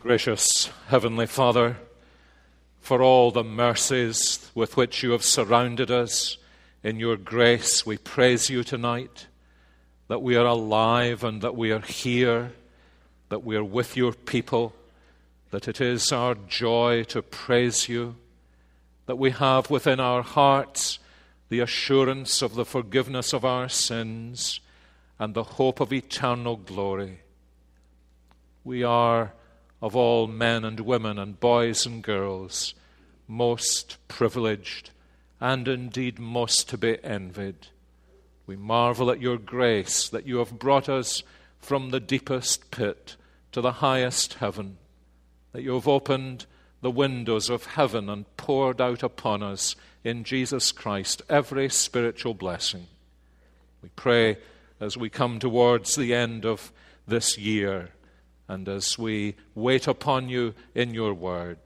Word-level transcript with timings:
Gracious 0.00 0.70
Heavenly 0.86 1.26
Father, 1.26 1.76
for 2.80 3.02
all 3.02 3.30
the 3.30 3.44
mercies 3.44 4.50
with 4.54 4.74
which 4.74 5.02
you 5.02 5.10
have 5.10 5.22
surrounded 5.22 5.90
us 5.90 6.38
in 6.82 6.98
your 6.98 7.18
grace, 7.18 7.84
we 7.84 7.98
praise 7.98 8.48
you 8.48 8.64
tonight 8.64 9.26
that 10.08 10.22
we 10.22 10.36
are 10.36 10.46
alive 10.46 11.22
and 11.22 11.42
that 11.42 11.54
we 11.54 11.70
are 11.70 11.82
here, 11.82 12.52
that 13.28 13.44
we 13.44 13.56
are 13.56 13.62
with 13.62 13.94
your 13.94 14.14
people, 14.14 14.72
that 15.50 15.68
it 15.68 15.82
is 15.82 16.10
our 16.12 16.34
joy 16.34 17.04
to 17.04 17.20
praise 17.20 17.86
you, 17.86 18.16
that 19.04 19.18
we 19.18 19.32
have 19.32 19.68
within 19.68 20.00
our 20.00 20.22
hearts 20.22 20.98
the 21.50 21.60
assurance 21.60 22.40
of 22.40 22.54
the 22.54 22.64
forgiveness 22.64 23.34
of 23.34 23.44
our 23.44 23.68
sins 23.68 24.60
and 25.18 25.34
the 25.34 25.44
hope 25.44 25.78
of 25.78 25.92
eternal 25.92 26.56
glory. 26.56 27.20
We 28.64 28.82
are 28.82 29.34
of 29.82 29.96
all 29.96 30.26
men 30.26 30.64
and 30.64 30.80
women 30.80 31.18
and 31.18 31.40
boys 31.40 31.86
and 31.86 32.02
girls, 32.02 32.74
most 33.26 33.96
privileged 34.08 34.90
and 35.40 35.66
indeed 35.66 36.18
most 36.18 36.68
to 36.68 36.76
be 36.76 37.02
envied. 37.02 37.68
We 38.46 38.56
marvel 38.56 39.10
at 39.10 39.20
your 39.20 39.38
grace 39.38 40.08
that 40.08 40.26
you 40.26 40.38
have 40.38 40.58
brought 40.58 40.88
us 40.88 41.22
from 41.58 41.90
the 41.90 42.00
deepest 42.00 42.70
pit 42.70 43.16
to 43.52 43.60
the 43.60 43.72
highest 43.72 44.34
heaven, 44.34 44.76
that 45.52 45.62
you 45.62 45.74
have 45.74 45.88
opened 45.88 46.46
the 46.82 46.90
windows 46.90 47.48
of 47.48 47.66
heaven 47.66 48.08
and 48.08 48.36
poured 48.36 48.80
out 48.80 49.02
upon 49.02 49.42
us 49.42 49.76
in 50.02 50.24
Jesus 50.24 50.72
Christ 50.72 51.22
every 51.28 51.68
spiritual 51.68 52.34
blessing. 52.34 52.86
We 53.82 53.90
pray 53.96 54.38
as 54.78 54.96
we 54.96 55.10
come 55.10 55.38
towards 55.38 55.94
the 55.94 56.14
end 56.14 56.44
of 56.44 56.72
this 57.06 57.38
year 57.38 57.90
and 58.50 58.68
as 58.68 58.98
we 58.98 59.36
wait 59.54 59.86
upon 59.86 60.28
you 60.28 60.52
in 60.74 60.92
your 60.92 61.14
word, 61.14 61.58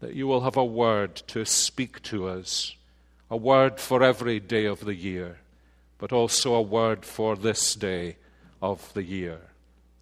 that 0.00 0.14
you 0.14 0.26
will 0.26 0.40
have 0.40 0.56
a 0.56 0.64
word 0.64 1.14
to 1.14 1.44
speak 1.44 2.02
to 2.02 2.26
us, 2.26 2.74
a 3.30 3.36
word 3.36 3.78
for 3.78 4.02
every 4.02 4.40
day 4.40 4.64
of 4.64 4.84
the 4.84 4.96
year, 4.96 5.38
but 5.96 6.12
also 6.12 6.54
a 6.54 6.60
word 6.60 7.04
for 7.04 7.36
this 7.36 7.76
day 7.76 8.16
of 8.60 8.92
the 8.94 9.04
year, 9.04 9.38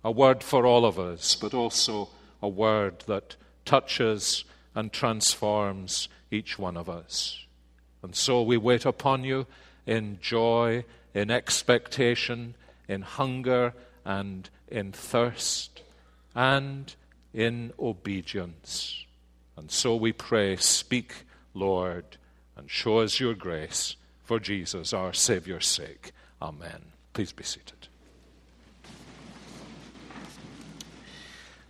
a 0.03 0.11
word 0.11 0.43
for 0.43 0.65
all 0.65 0.87
of 0.87 0.99
us, 0.99 1.35
but 1.35 1.53
also 1.53 2.09
a 2.41 2.49
word 2.49 3.05
that 3.07 3.37
touches 3.67 4.45
and 4.75 4.95
transforms 4.95 6.09
each 6.31 6.59
one 6.59 6.79
of 6.79 6.89
us. 6.89 7.45
And 8.03 8.17
so 8.17 8.41
we 8.41 8.57
wait 8.57 8.87
upon 8.87 9.23
you 9.23 9.47
in 9.85 10.19
joy, 10.23 10.87
in 11.13 11.31
expectation, 11.31 12.55
in 12.89 13.03
hunger, 13.03 13.75
and 14.03 14.49
in 14.69 14.93
thirst 14.93 15.83
and 16.37 16.95
in 17.33 17.73
obedience. 17.81 19.05
And 19.57 19.71
so 19.71 19.97
we 19.97 20.13
pray, 20.13 20.57
Speak, 20.57 21.25
Lord, 21.55 22.19
and 22.57 22.71
show 22.71 22.99
us 22.99 23.19
your 23.19 23.35
grace 23.35 23.97
for 24.23 24.39
Jesus, 24.39 24.93
our 24.93 25.15
Saviour's 25.15 25.67
sake. 25.67 26.13
Amen. 26.41 26.93
Please 27.15 27.33
be 27.33 27.43
seated. 27.43 27.89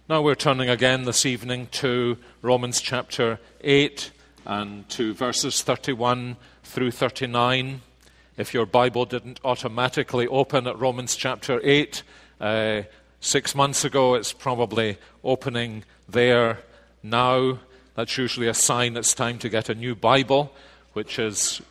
Now 0.08 0.22
we're 0.22 0.34
turning 0.34 0.68
again 0.68 1.04
this 1.04 1.24
evening 1.24 1.68
to 1.72 2.18
Romans 2.42 2.80
chapter 2.80 3.38
8 3.60 4.10
and 4.44 4.88
to 4.90 5.14
verses 5.14 5.62
31 5.62 6.36
through 6.64 6.90
39. 6.90 7.82
If 8.36 8.52
your 8.52 8.66
Bible 8.66 9.04
didn't 9.04 9.40
automatically 9.44 10.26
open 10.26 10.66
at 10.66 10.78
Romans 10.78 11.16
chapter 11.16 11.60
8, 11.62 12.02
uh, 12.40 12.82
Six 13.20 13.54
months 13.54 13.84
ago, 13.84 14.14
it's 14.14 14.32
probably 14.32 14.98
opening 15.24 15.84
there 16.08 16.60
now. 17.02 17.58
That's 17.94 18.18
usually 18.18 18.48
a 18.48 18.54
sign 18.54 18.96
it's 18.96 19.14
time 19.14 19.38
to 19.38 19.48
get 19.48 19.68
a 19.68 19.74
new 19.74 19.94
Bible, 19.94 20.52
which 20.92 21.18
is, 21.18 21.62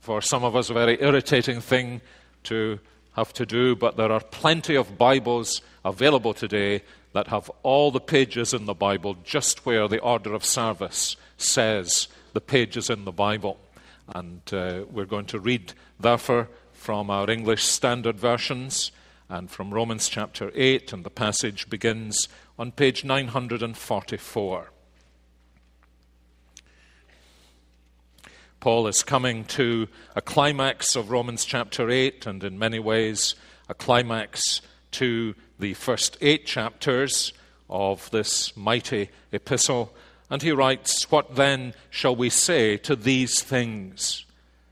for 0.00 0.22
some 0.22 0.44
of 0.44 0.54
us, 0.54 0.70
a 0.70 0.74
very 0.74 1.00
irritating 1.02 1.60
thing 1.60 2.00
to 2.44 2.78
have 3.14 3.32
to 3.34 3.44
do. 3.44 3.74
But 3.74 3.96
there 3.96 4.12
are 4.12 4.20
plenty 4.20 4.76
of 4.76 4.96
Bibles 4.96 5.60
available 5.84 6.32
today 6.32 6.82
that 7.12 7.28
have 7.28 7.50
all 7.62 7.90
the 7.90 8.00
pages 8.00 8.54
in 8.54 8.66
the 8.66 8.74
Bible 8.74 9.16
just 9.24 9.66
where 9.66 9.88
the 9.88 10.00
order 10.00 10.32
of 10.32 10.44
service 10.44 11.16
says 11.36 12.08
the 12.32 12.40
pages 12.40 12.88
in 12.90 13.04
the 13.04 13.12
Bible. 13.12 13.58
And 14.14 14.42
uh, 14.52 14.84
we're 14.90 15.04
going 15.06 15.26
to 15.26 15.38
read, 15.38 15.72
therefore, 15.98 16.48
from 16.72 17.10
our 17.10 17.30
English 17.30 17.64
Standard 17.64 18.16
Versions 18.16 18.92
and 19.28 19.50
from 19.50 19.72
Romans 19.72 20.08
chapter 20.08 20.50
8, 20.54 20.92
and 20.92 21.04
the 21.04 21.10
passage 21.10 21.68
begins 21.68 22.28
on 22.58 22.72
page 22.72 23.04
944. 23.04 24.70
Paul 28.60 28.86
is 28.86 29.02
coming 29.02 29.44
to 29.44 29.88
a 30.16 30.22
climax 30.22 30.96
of 30.96 31.10
Romans 31.10 31.44
chapter 31.44 31.90
8, 31.90 32.26
and 32.26 32.42
in 32.42 32.58
many 32.58 32.78
ways, 32.78 33.34
a 33.68 33.74
climax 33.74 34.60
to 34.92 35.34
the 35.58 35.74
first 35.74 36.16
eight 36.20 36.46
chapters 36.46 37.32
of 37.68 38.10
this 38.10 38.56
mighty 38.56 39.10
epistle. 39.32 39.94
And 40.30 40.42
he 40.42 40.52
writes, 40.52 41.10
What 41.10 41.36
then 41.36 41.74
shall 41.90 42.16
we 42.16 42.30
say 42.30 42.76
to 42.78 42.96
these 42.96 43.42
things? 43.42 44.24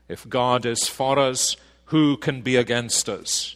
If 0.07 0.27
God 0.27 0.65
is 0.65 0.87
for 0.87 1.19
us, 1.19 1.55
who 1.85 2.17
can 2.17 2.41
be 2.41 2.55
against 2.55 3.07
us? 3.07 3.55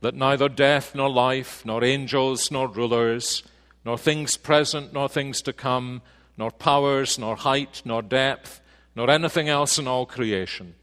that 0.00 0.14
neither 0.14 0.48
death 0.48 0.94
nor 0.94 1.08
life, 1.08 1.64
nor 1.64 1.82
angels 1.82 2.50
nor 2.50 2.68
rulers, 2.68 3.42
nor 3.84 3.96
things 3.96 4.36
present 4.36 4.92
nor 4.92 5.08
things 5.08 5.40
to 5.42 5.52
come, 5.52 6.02
nor 6.36 6.50
powers, 6.50 7.18
nor 7.18 7.36
height, 7.36 7.82
nor 7.84 8.02
depth, 8.02 8.60
nor 8.94 9.10
anything 9.10 9.48
else 9.48 9.78
in 9.78 9.86
all 9.86 10.06
creation 10.06 10.74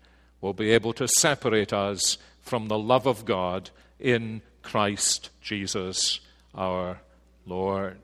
will 0.41 0.53
be 0.53 0.71
able 0.71 0.93
to 0.93 1.07
separate 1.07 1.71
us 1.71 2.17
from 2.41 2.67
the 2.67 2.77
love 2.77 3.07
of 3.07 3.25
God 3.25 3.69
in 3.99 4.41
Christ 4.61 5.29
Jesus 5.41 6.19
our 6.53 6.99
Lord. 7.45 7.97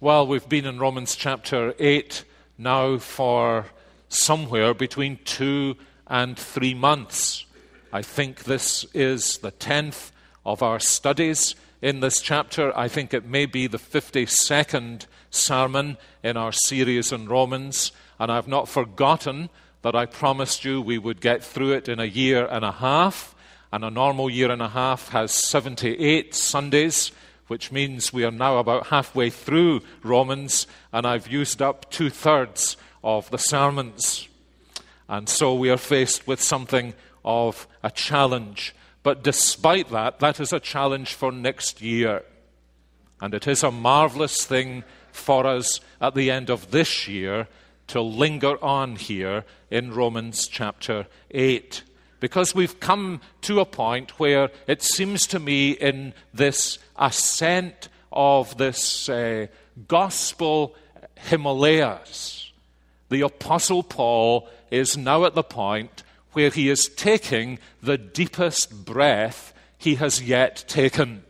Well, 0.00 0.26
we've 0.26 0.48
been 0.48 0.66
in 0.66 0.78
Romans 0.78 1.14
chapter 1.14 1.74
8 1.78 2.24
now 2.56 2.98
for 2.98 3.66
somewhere 4.08 4.74
between 4.74 5.18
two 5.24 5.76
and 6.06 6.38
three 6.38 6.74
months. 6.74 7.44
I 7.92 8.02
think 8.02 8.44
this 8.44 8.86
is 8.94 9.38
the 9.38 9.50
10th 9.50 10.12
of 10.46 10.62
our 10.62 10.78
studies 10.78 11.56
in 11.82 11.98
this 11.98 12.20
chapter. 12.20 12.76
I 12.78 12.86
think 12.86 13.12
it 13.12 13.24
may 13.24 13.46
be 13.46 13.66
the 13.66 13.78
52nd 13.78 15.06
sermon 15.30 15.96
in 16.22 16.36
our 16.36 16.52
series 16.52 17.10
in 17.10 17.26
Romans, 17.26 17.90
and 18.20 18.30
I've 18.30 18.46
not 18.46 18.68
forgotten 18.68 19.50
that 19.82 19.96
I 19.96 20.06
promised 20.06 20.64
you 20.64 20.80
we 20.80 20.98
would 20.98 21.20
get 21.20 21.42
through 21.42 21.72
it 21.72 21.88
in 21.88 21.98
a 21.98 22.04
year 22.04 22.46
and 22.46 22.64
a 22.64 22.70
half. 22.70 23.34
And 23.72 23.84
a 23.84 23.90
normal 23.90 24.30
year 24.30 24.52
and 24.52 24.62
a 24.62 24.68
half 24.68 25.08
has 25.08 25.32
78 25.32 26.32
Sundays, 26.32 27.10
which 27.48 27.72
means 27.72 28.12
we 28.12 28.24
are 28.24 28.30
now 28.30 28.58
about 28.58 28.88
halfway 28.88 29.30
through 29.30 29.80
Romans, 30.04 30.68
and 30.92 31.06
I've 31.06 31.26
used 31.26 31.60
up 31.60 31.90
two 31.90 32.10
thirds 32.10 32.76
of 33.02 33.28
the 33.30 33.38
sermons. 33.38 34.28
And 35.08 35.28
so 35.28 35.54
we 35.54 35.70
are 35.70 35.76
faced 35.76 36.28
with 36.28 36.40
something 36.40 36.94
of 37.24 37.66
a 37.82 37.90
challenge. 37.90 38.74
But 39.02 39.22
despite 39.22 39.90
that, 39.90 40.20
that 40.20 40.40
is 40.40 40.52
a 40.52 40.60
challenge 40.60 41.14
for 41.14 41.32
next 41.32 41.80
year. 41.80 42.22
And 43.20 43.34
it 43.34 43.46
is 43.46 43.62
a 43.62 43.70
marvelous 43.70 44.44
thing 44.44 44.84
for 45.12 45.46
us 45.46 45.80
at 46.00 46.14
the 46.14 46.30
end 46.30 46.50
of 46.50 46.70
this 46.70 47.08
year 47.08 47.48
to 47.88 48.00
linger 48.00 48.62
on 48.62 48.96
here 48.96 49.44
in 49.70 49.92
Romans 49.92 50.46
chapter 50.46 51.06
8. 51.30 51.82
Because 52.20 52.54
we've 52.54 52.78
come 52.78 53.20
to 53.42 53.60
a 53.60 53.64
point 53.64 54.18
where 54.18 54.50
it 54.66 54.82
seems 54.82 55.26
to 55.28 55.38
me 55.38 55.72
in 55.72 56.14
this 56.32 56.78
ascent 56.96 57.88
of 58.12 58.56
this 58.58 59.08
uh, 59.08 59.46
gospel 59.88 60.74
Himalayas, 61.16 62.52
the 63.08 63.22
Apostle 63.22 63.82
Paul 63.82 64.48
is 64.70 64.96
now 64.96 65.24
at 65.24 65.34
the 65.34 65.42
point 65.42 66.02
where 66.32 66.50
he 66.50 66.68
is 66.68 66.88
taking 66.88 67.58
the 67.82 67.98
deepest 67.98 68.84
breath 68.84 69.52
he 69.78 69.96
has 69.96 70.22
yet 70.22 70.64
taken. 70.68 71.24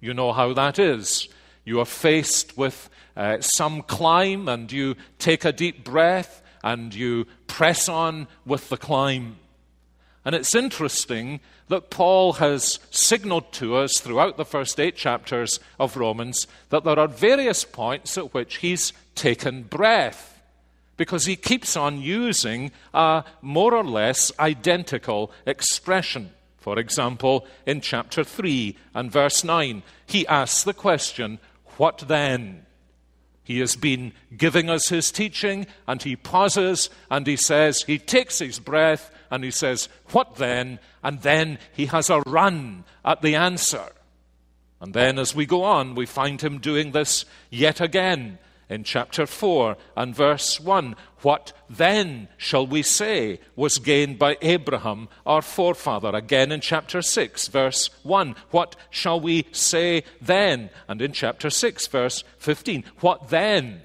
You 0.00 0.14
know 0.14 0.32
how 0.32 0.52
that 0.52 0.78
is. 0.78 1.28
You 1.64 1.80
are 1.80 1.86
faced 1.86 2.56
with 2.58 2.90
uh, 3.16 3.40
some 3.40 3.82
climb 3.82 4.48
and 4.48 4.70
you 4.70 4.96
take 5.18 5.44
a 5.44 5.52
deep 5.52 5.84
breath 5.84 6.42
and 6.62 6.94
you 6.94 7.26
press 7.46 7.88
on 7.88 8.28
with 8.44 8.68
the 8.68 8.76
climb. 8.76 9.36
And 10.24 10.34
it's 10.34 10.54
interesting 10.54 11.40
that 11.68 11.90
Paul 11.90 12.34
has 12.34 12.78
signaled 12.90 13.52
to 13.54 13.76
us 13.76 13.98
throughout 13.98 14.36
the 14.36 14.44
first 14.44 14.78
eight 14.80 14.96
chapters 14.96 15.60
of 15.78 15.96
Romans 15.96 16.46
that 16.70 16.84
there 16.84 16.98
are 16.98 17.08
various 17.08 17.64
points 17.64 18.16
at 18.18 18.34
which 18.34 18.56
he's 18.56 18.92
taken 19.14 19.62
breath 19.62 20.33
because 20.96 21.26
he 21.26 21.36
keeps 21.36 21.76
on 21.76 22.00
using 22.00 22.70
a 22.92 23.24
more 23.42 23.74
or 23.74 23.84
less 23.84 24.32
identical 24.38 25.30
expression. 25.46 26.30
For 26.58 26.78
example, 26.78 27.46
in 27.66 27.80
chapter 27.80 28.24
3 28.24 28.76
and 28.94 29.12
verse 29.12 29.44
9, 29.44 29.82
he 30.06 30.26
asks 30.26 30.64
the 30.64 30.72
question, 30.72 31.38
What 31.76 32.04
then? 32.08 32.64
He 33.42 33.60
has 33.60 33.76
been 33.76 34.12
giving 34.34 34.70
us 34.70 34.88
his 34.88 35.12
teaching, 35.12 35.66
and 35.86 36.02
he 36.02 36.16
pauses 36.16 36.88
and 37.10 37.26
he 37.26 37.36
says, 37.36 37.82
he 37.82 37.98
takes 37.98 38.38
his 38.38 38.58
breath 38.58 39.10
and 39.30 39.44
he 39.44 39.50
says, 39.50 39.90
What 40.12 40.36
then? 40.36 40.78
And 41.02 41.20
then 41.20 41.58
he 41.74 41.86
has 41.86 42.08
a 42.08 42.22
run 42.24 42.84
at 43.04 43.20
the 43.20 43.34
answer. 43.34 43.92
And 44.80 44.94
then 44.94 45.18
as 45.18 45.34
we 45.34 45.44
go 45.44 45.64
on, 45.64 45.94
we 45.94 46.06
find 46.06 46.40
him 46.40 46.58
doing 46.58 46.92
this 46.92 47.26
yet 47.50 47.80
again 47.80 48.38
in 48.68 48.84
chapter 48.84 49.26
4 49.26 49.76
and 49.96 50.14
verse 50.14 50.60
1. 50.60 50.96
What 51.22 51.52
then 51.68 52.28
shall 52.36 52.66
we 52.66 52.82
say 52.82 53.40
was 53.56 53.78
gained 53.78 54.18
by 54.18 54.36
Abraham, 54.42 55.08
our 55.24 55.42
forefather? 55.42 56.10
Again 56.14 56.52
in 56.52 56.60
chapter 56.60 57.02
6, 57.02 57.48
verse 57.48 57.90
1. 58.02 58.34
What 58.50 58.76
shall 58.90 59.20
we 59.20 59.46
say 59.52 60.04
then? 60.20 60.70
And 60.88 61.00
in 61.00 61.12
chapter 61.12 61.50
6, 61.50 61.86
verse 61.86 62.24
15. 62.38 62.84
What 63.00 63.28
then? 63.28 63.82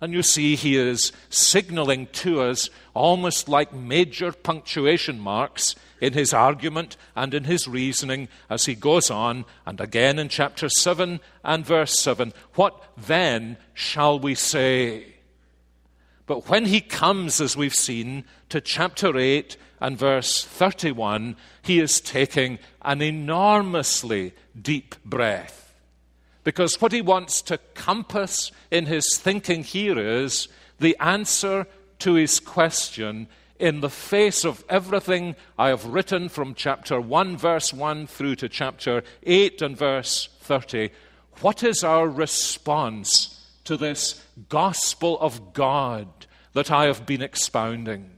And 0.00 0.12
you 0.12 0.22
see, 0.22 0.56
he 0.56 0.76
is 0.76 1.12
signaling 1.30 2.08
to 2.08 2.40
us 2.40 2.68
almost 2.92 3.48
like 3.48 3.72
major 3.72 4.32
punctuation 4.32 5.20
marks 5.20 5.76
in 6.02 6.14
his 6.14 6.34
argument 6.34 6.96
and 7.14 7.32
in 7.32 7.44
his 7.44 7.68
reasoning 7.68 8.28
as 8.50 8.66
he 8.66 8.74
goes 8.74 9.08
on. 9.08 9.44
And 9.64 9.80
again 9.80 10.18
in 10.18 10.28
chapter 10.28 10.68
7 10.68 11.20
and 11.44 11.64
verse 11.64 11.98
7 11.98 12.34
What 12.54 12.82
then 12.98 13.56
shall 13.72 14.18
we 14.18 14.34
say? 14.34 15.06
But 16.26 16.48
when 16.48 16.66
he 16.66 16.80
comes, 16.80 17.40
as 17.40 17.56
we've 17.56 17.74
seen, 17.74 18.24
to 18.48 18.60
chapter 18.60 19.16
8 19.16 19.56
and 19.80 19.96
verse 19.96 20.44
31, 20.44 21.36
he 21.62 21.78
is 21.78 22.00
taking 22.00 22.58
an 22.82 23.00
enormously 23.00 24.34
deep 24.60 24.96
breath. 25.04 25.74
Because 26.42 26.80
what 26.80 26.92
he 26.92 27.00
wants 27.00 27.42
to 27.42 27.58
compass 27.74 28.50
in 28.70 28.86
his 28.86 29.16
thinking 29.16 29.62
here 29.62 29.98
is 29.98 30.48
the 30.80 30.96
answer 30.98 31.66
to 32.00 32.14
his 32.14 32.40
question 32.40 33.28
in 33.62 33.80
the 33.80 33.88
face 33.88 34.44
of 34.44 34.64
everything 34.68 35.36
I 35.56 35.68
have 35.68 35.84
written 35.84 36.28
from 36.28 36.56
chapter 36.56 37.00
1, 37.00 37.36
verse 37.36 37.72
1 37.72 38.08
through 38.08 38.34
to 38.36 38.48
chapter 38.48 39.04
8 39.22 39.62
and 39.62 39.76
verse 39.78 40.28
30, 40.40 40.90
what 41.42 41.62
is 41.62 41.84
our 41.84 42.08
response 42.08 43.40
to 43.62 43.76
this 43.76 44.20
gospel 44.48 45.16
of 45.20 45.52
God 45.52 46.08
that 46.54 46.72
I 46.72 46.86
have 46.86 47.06
been 47.06 47.22
expounding? 47.22 48.10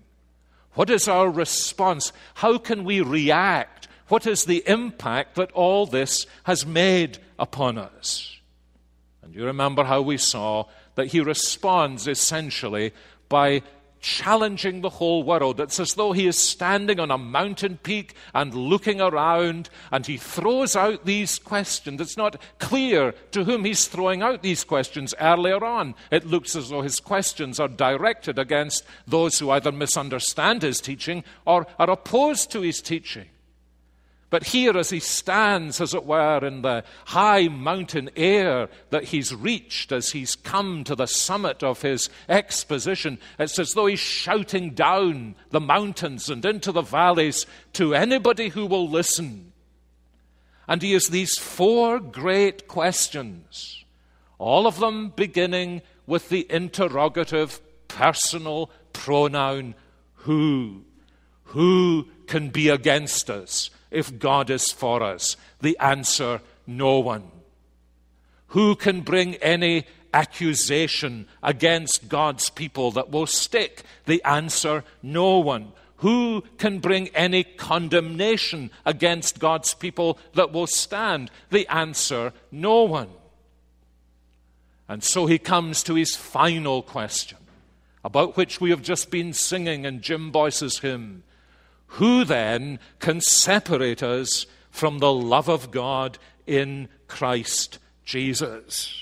What 0.73 0.89
is 0.89 1.09
our 1.09 1.29
response? 1.29 2.11
How 2.33 2.57
can 2.57 2.83
we 2.83 3.03
react? 3.03 3.87
What 4.09 4.27
is 4.27 4.47
the 4.47 4.65
impact 4.67 5.35
that 5.35 5.53
all 5.53 5.85
this 5.85 6.27
has 6.45 6.65
made 6.65 7.19
upon 7.39 7.77
us? 7.77 8.41
And 9.23 9.35
you 9.35 9.45
remember 9.45 9.85
how 9.85 10.01
we 10.01 10.17
saw 10.17 10.65
that 10.95 11.09
he 11.09 11.21
responds 11.21 12.09
essentially 12.09 12.95
by 13.29 13.63
challenging 14.05 14.83
the 14.83 14.91
whole 14.91 15.23
world. 15.23 15.59
It's 15.59 15.81
as 15.81 15.95
though 15.95 16.13
he 16.13 16.27
is 16.27 16.37
standing 16.37 17.01
on 17.01 17.11
a 17.11 17.17
mountain 17.17 17.79
peak 17.83 18.15
and 18.35 18.55
looking 18.55 19.01
around, 19.01 19.71
and 19.91 20.07
he 20.07 20.19
throws 20.19 20.77
out 20.77 21.07
these 21.07 21.39
questions. 21.39 22.03
It's 22.03 22.19
not 22.19 22.41
clear 22.59 23.13
to 23.31 23.45
whom 23.45 23.65
he's 23.65 23.89
throwing 23.89 24.21
out 24.21 24.43
these 24.43 24.63
questions 24.63 25.15
earlier 25.19 25.65
on. 25.65 25.95
It 26.11 26.27
looks 26.27 26.55
as 26.55 26.69
though 26.69 26.83
his 26.83 27.01
questions 27.01 27.59
are 27.59 27.67
directed 27.67 28.39
against 28.39 28.85
those 29.07 29.39
who 29.39 29.51
either 29.51 29.73
misunderstand 29.73 30.61
his 30.61 30.83
teaching 30.83 31.25
or 31.47 31.67
are 31.79 31.91
opposed 31.91 32.53
to 32.53 32.61
his 32.61 32.83
teaching. 32.83 33.31
But 34.35 34.49
here, 34.49 34.77
as 34.77 34.91
he 34.91 34.99
stands, 34.99 35.81
as 35.81 35.95
it 35.95 36.07
were, 36.07 36.45
in 36.45 36.63
the 36.63 36.83
high 37.05 37.47
mountain 37.47 38.11
air 38.17 38.69
that 38.91 39.05
he's 39.05 39.33
reached 39.33 39.93
as 39.93 40.11
he's 40.11 40.35
come 40.35 40.83
to 40.83 40.97
the 40.97 41.07
summit 41.07 41.63
of 41.63 41.83
his 41.83 42.11
exposition, 42.29 43.21
it's 43.39 43.61
as 43.61 43.75
though 43.75 43.87
he's 43.87 44.01
shouting 44.01 44.71
down 44.71 45.37
the 45.51 45.61
mountains 45.61 46.29
and 46.29 46.45
into 46.45 46.73
the 46.73 46.83
valleys 46.83 47.47
to 47.75 47.95
anybody 47.95 48.49
who 48.49 48.67
will 48.67 48.91
listen. 48.91 49.53
And 50.67 50.83
he 50.83 50.95
has 50.95 51.11
these 51.11 51.39
four 51.39 52.01
great 52.01 52.67
questions, 52.67 53.85
all 54.39 54.67
of 54.67 54.81
them 54.81 55.13
beginning 55.15 55.81
with 56.09 56.29
the 56.29 56.45
interrogative 56.51 57.61
personal 57.87 58.73
pronoun 58.93 59.77
who. 60.15 60.83
Who 61.45 62.09
can 62.27 62.49
be 62.51 62.69
against 62.69 63.31
us? 63.31 63.71
If 63.95 64.19
God 64.19 64.51
is 64.51 64.73
for 64.73 65.03
us? 65.03 65.37
The 65.61 65.79
answer 65.79 66.41
no 66.67 66.99
one. 66.99 67.31
Who 68.49 68.77
can 68.77 69.01
bring 69.01 69.37
any 69.37 69.87
accusation 70.13 71.27
against 71.43 72.09
God's 72.09 72.51
people 72.51 72.91
that 72.93 73.11
will 73.11 73.27
stick? 73.27 73.83
The 74.07 74.23
answer 74.25 74.85
no 75.03 75.39
one. 75.39 75.73
Who 75.99 76.43
can 76.59 76.81
bring 76.81 77.09
any 77.09 77.45
condemnation 77.45 78.71
against 78.85 79.39
God's 79.39 79.75
people 79.75 80.19
that 80.35 80.53
will 80.53 80.67
stand? 80.67 81.31
The 81.51 81.67
answer 81.69 82.33
no 82.51 82.83
one. 82.83 83.11
And 84.89 85.03
so 85.03 85.27
he 85.27 85.39
comes 85.39 85.83
to 85.85 85.95
his 85.95 86.15
final 86.15 86.83
question, 86.83 87.39
about 88.05 88.37
which 88.37 88.61
we 88.61 88.71
have 88.71 88.83
just 88.83 89.11
been 89.11 89.33
singing 89.33 89.85
in 89.85 90.03
Jim 90.03 90.31
Boice's 90.31 90.81
hymn 90.81 91.23
who 91.87 92.25
then 92.25 92.79
can 92.99 93.21
separate 93.21 94.03
us 94.03 94.47
from 94.71 94.99
the 94.99 95.13
love 95.13 95.49
of 95.49 95.71
God 95.71 96.19
in 96.47 96.89
Christ 97.07 97.79
Jesus? 98.05 99.01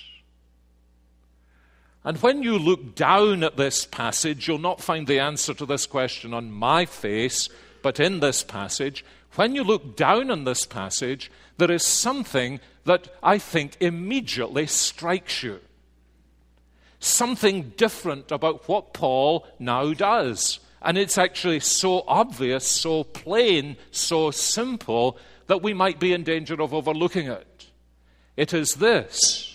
And 2.04 2.20
when 2.20 2.42
you 2.42 2.58
look 2.58 2.94
down 2.94 3.44
at 3.44 3.56
this 3.56 3.86
passage, 3.86 4.48
you'll 4.48 4.58
not 4.58 4.80
find 4.80 5.06
the 5.06 5.20
answer 5.20 5.54
to 5.54 5.66
this 5.66 5.86
question 5.86 6.34
on 6.34 6.50
my 6.50 6.84
face, 6.84 7.48
but 7.80 8.00
in 8.00 8.20
this 8.20 8.42
passage. 8.42 9.04
When 9.36 9.54
you 9.54 9.62
look 9.62 9.96
down 9.96 10.30
on 10.30 10.44
this 10.44 10.66
passage, 10.66 11.30
there 11.58 11.70
is 11.70 11.84
something 11.84 12.60
that 12.84 13.08
I 13.22 13.38
think 13.38 13.76
immediately 13.80 14.66
strikes 14.66 15.42
you. 15.42 15.60
Something 16.98 17.72
different 17.76 18.30
about 18.30 18.68
what 18.68 18.92
Paul 18.92 19.46
now 19.58 19.92
does. 19.92 20.60
And 20.84 20.98
it's 20.98 21.16
actually 21.16 21.60
so 21.60 22.04
obvious, 22.08 22.66
so 22.66 23.04
plain, 23.04 23.76
so 23.90 24.30
simple 24.30 25.16
that 25.46 25.62
we 25.62 25.72
might 25.72 26.00
be 26.00 26.12
in 26.12 26.24
danger 26.24 26.60
of 26.60 26.74
overlooking 26.74 27.28
it. 27.28 27.66
It 28.36 28.52
is 28.52 28.74
this 28.76 29.48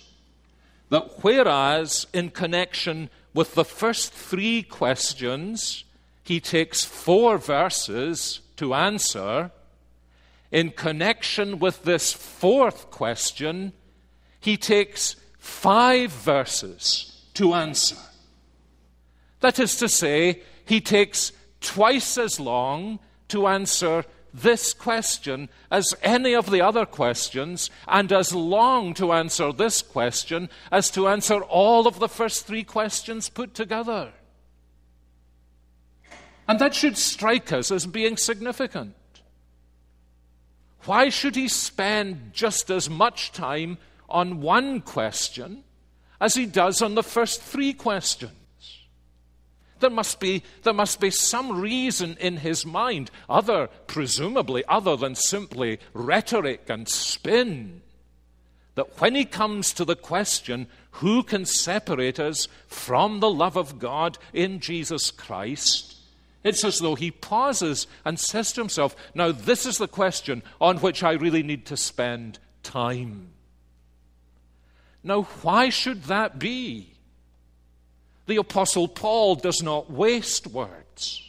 that 0.90 1.22
whereas 1.22 2.08
in 2.14 2.30
connection 2.30 3.10
with 3.34 3.56
the 3.56 3.66
first 3.66 4.14
three 4.14 4.64
questions, 4.64 5.84
he 6.24 6.40
takes 6.40 6.86
four 6.86 7.38
verses 7.38 8.40
to 8.56 8.74
answer, 8.74 9.52
in 10.52 10.72
connection 10.72 11.60
with 11.60 11.84
this 11.84 12.14
fourth 12.14 12.90
question, 12.90 13.74
he 14.40 14.56
takes 14.56 15.18
five 15.38 16.12
verses 16.12 17.22
to 17.34 17.54
answer. 17.54 17.98
That 19.42 19.60
is 19.60 19.76
to 19.78 19.90
say, 19.90 20.42
he 20.68 20.82
takes 20.82 21.32
twice 21.62 22.18
as 22.18 22.40
long 22.40 23.00
to 23.30 23.48
answer 23.48 24.06
this 24.34 24.74
question 24.74 25.50
as 25.72 25.96
any 26.04 26.36
of 26.36 26.52
the 26.52 26.62
other 26.62 26.86
questions, 26.86 27.70
and 27.88 28.12
as 28.12 28.34
long 28.34 28.94
to 28.94 29.12
answer 29.12 29.52
this 29.52 29.82
question 29.82 30.50
as 30.72 30.92
to 30.92 31.08
answer 31.08 31.42
all 31.44 31.88
of 31.88 32.00
the 32.00 32.10
first 32.10 32.46
three 32.46 32.64
questions 32.64 33.30
put 33.30 33.54
together. 33.54 34.12
And 36.48 36.60
that 36.60 36.76
should 36.76 36.98
strike 36.98 37.52
us 37.52 37.72
as 37.72 37.86
being 37.86 38.16
significant. 38.16 38.96
Why 40.86 41.10
should 41.10 41.36
he 41.36 41.50
spend 41.50 42.32
just 42.34 42.70
as 42.70 42.90
much 42.90 43.34
time 43.34 43.78
on 44.08 44.40
one 44.40 44.80
question 44.82 45.64
as 46.22 46.36
he 46.36 46.46
does 46.46 46.82
on 46.82 46.96
the 46.96 47.04
first 47.04 47.42
three 47.42 47.74
questions? 47.74 48.32
There 49.80 49.90
must 49.90 50.20
be, 50.20 50.44
there 50.64 50.74
must 50.74 51.00
be 51.00 51.12
some 51.12 51.60
reason 51.60 52.18
in 52.20 52.38
his 52.38 52.66
mind, 52.66 53.12
other, 53.30 53.68
presumably, 53.88 54.64
other 54.68 54.96
than 54.96 55.16
simply 55.16 55.80
rhetoric 55.94 56.70
and 56.70 56.88
spin, 56.88 57.82
that 58.76 59.00
when 59.02 59.16
he 59.16 59.26
comes 59.26 59.74
to 59.74 59.86
the 59.86 59.96
question, 59.96 60.68
who 60.92 61.24
can 61.24 61.46
separate 61.46 62.20
us 62.20 62.48
from 62.68 63.20
the 63.20 63.30
love 63.30 63.56
of 63.56 63.80
God 63.80 64.18
in 64.34 64.60
Jesus 64.60 65.12
Christ? 65.12 65.96
It's 66.44 66.64
as 66.64 66.80
though 66.80 66.96
he 66.96 67.12
pauses 67.12 67.88
and 68.06 68.20
says 68.20 68.54
to 68.54 68.62
himself, 68.62 68.96
Now, 69.14 69.32
this 69.32 69.66
is 69.66 69.78
the 69.78 69.88
question 69.88 70.44
on 70.62 70.78
which 70.78 71.04
I 71.04 71.14
really 71.14 71.44
need 71.44 71.66
to 71.68 71.78
spend 71.78 72.40
time. 72.64 73.30
Now, 75.04 75.24
why 75.42 75.70
should 75.70 76.04
that 76.06 76.40
be? 76.40 76.97
The 78.28 78.38
Apostle 78.38 78.88
Paul 78.88 79.36
does 79.36 79.64
not 79.64 79.90
waste 79.90 80.48
words. 80.48 81.24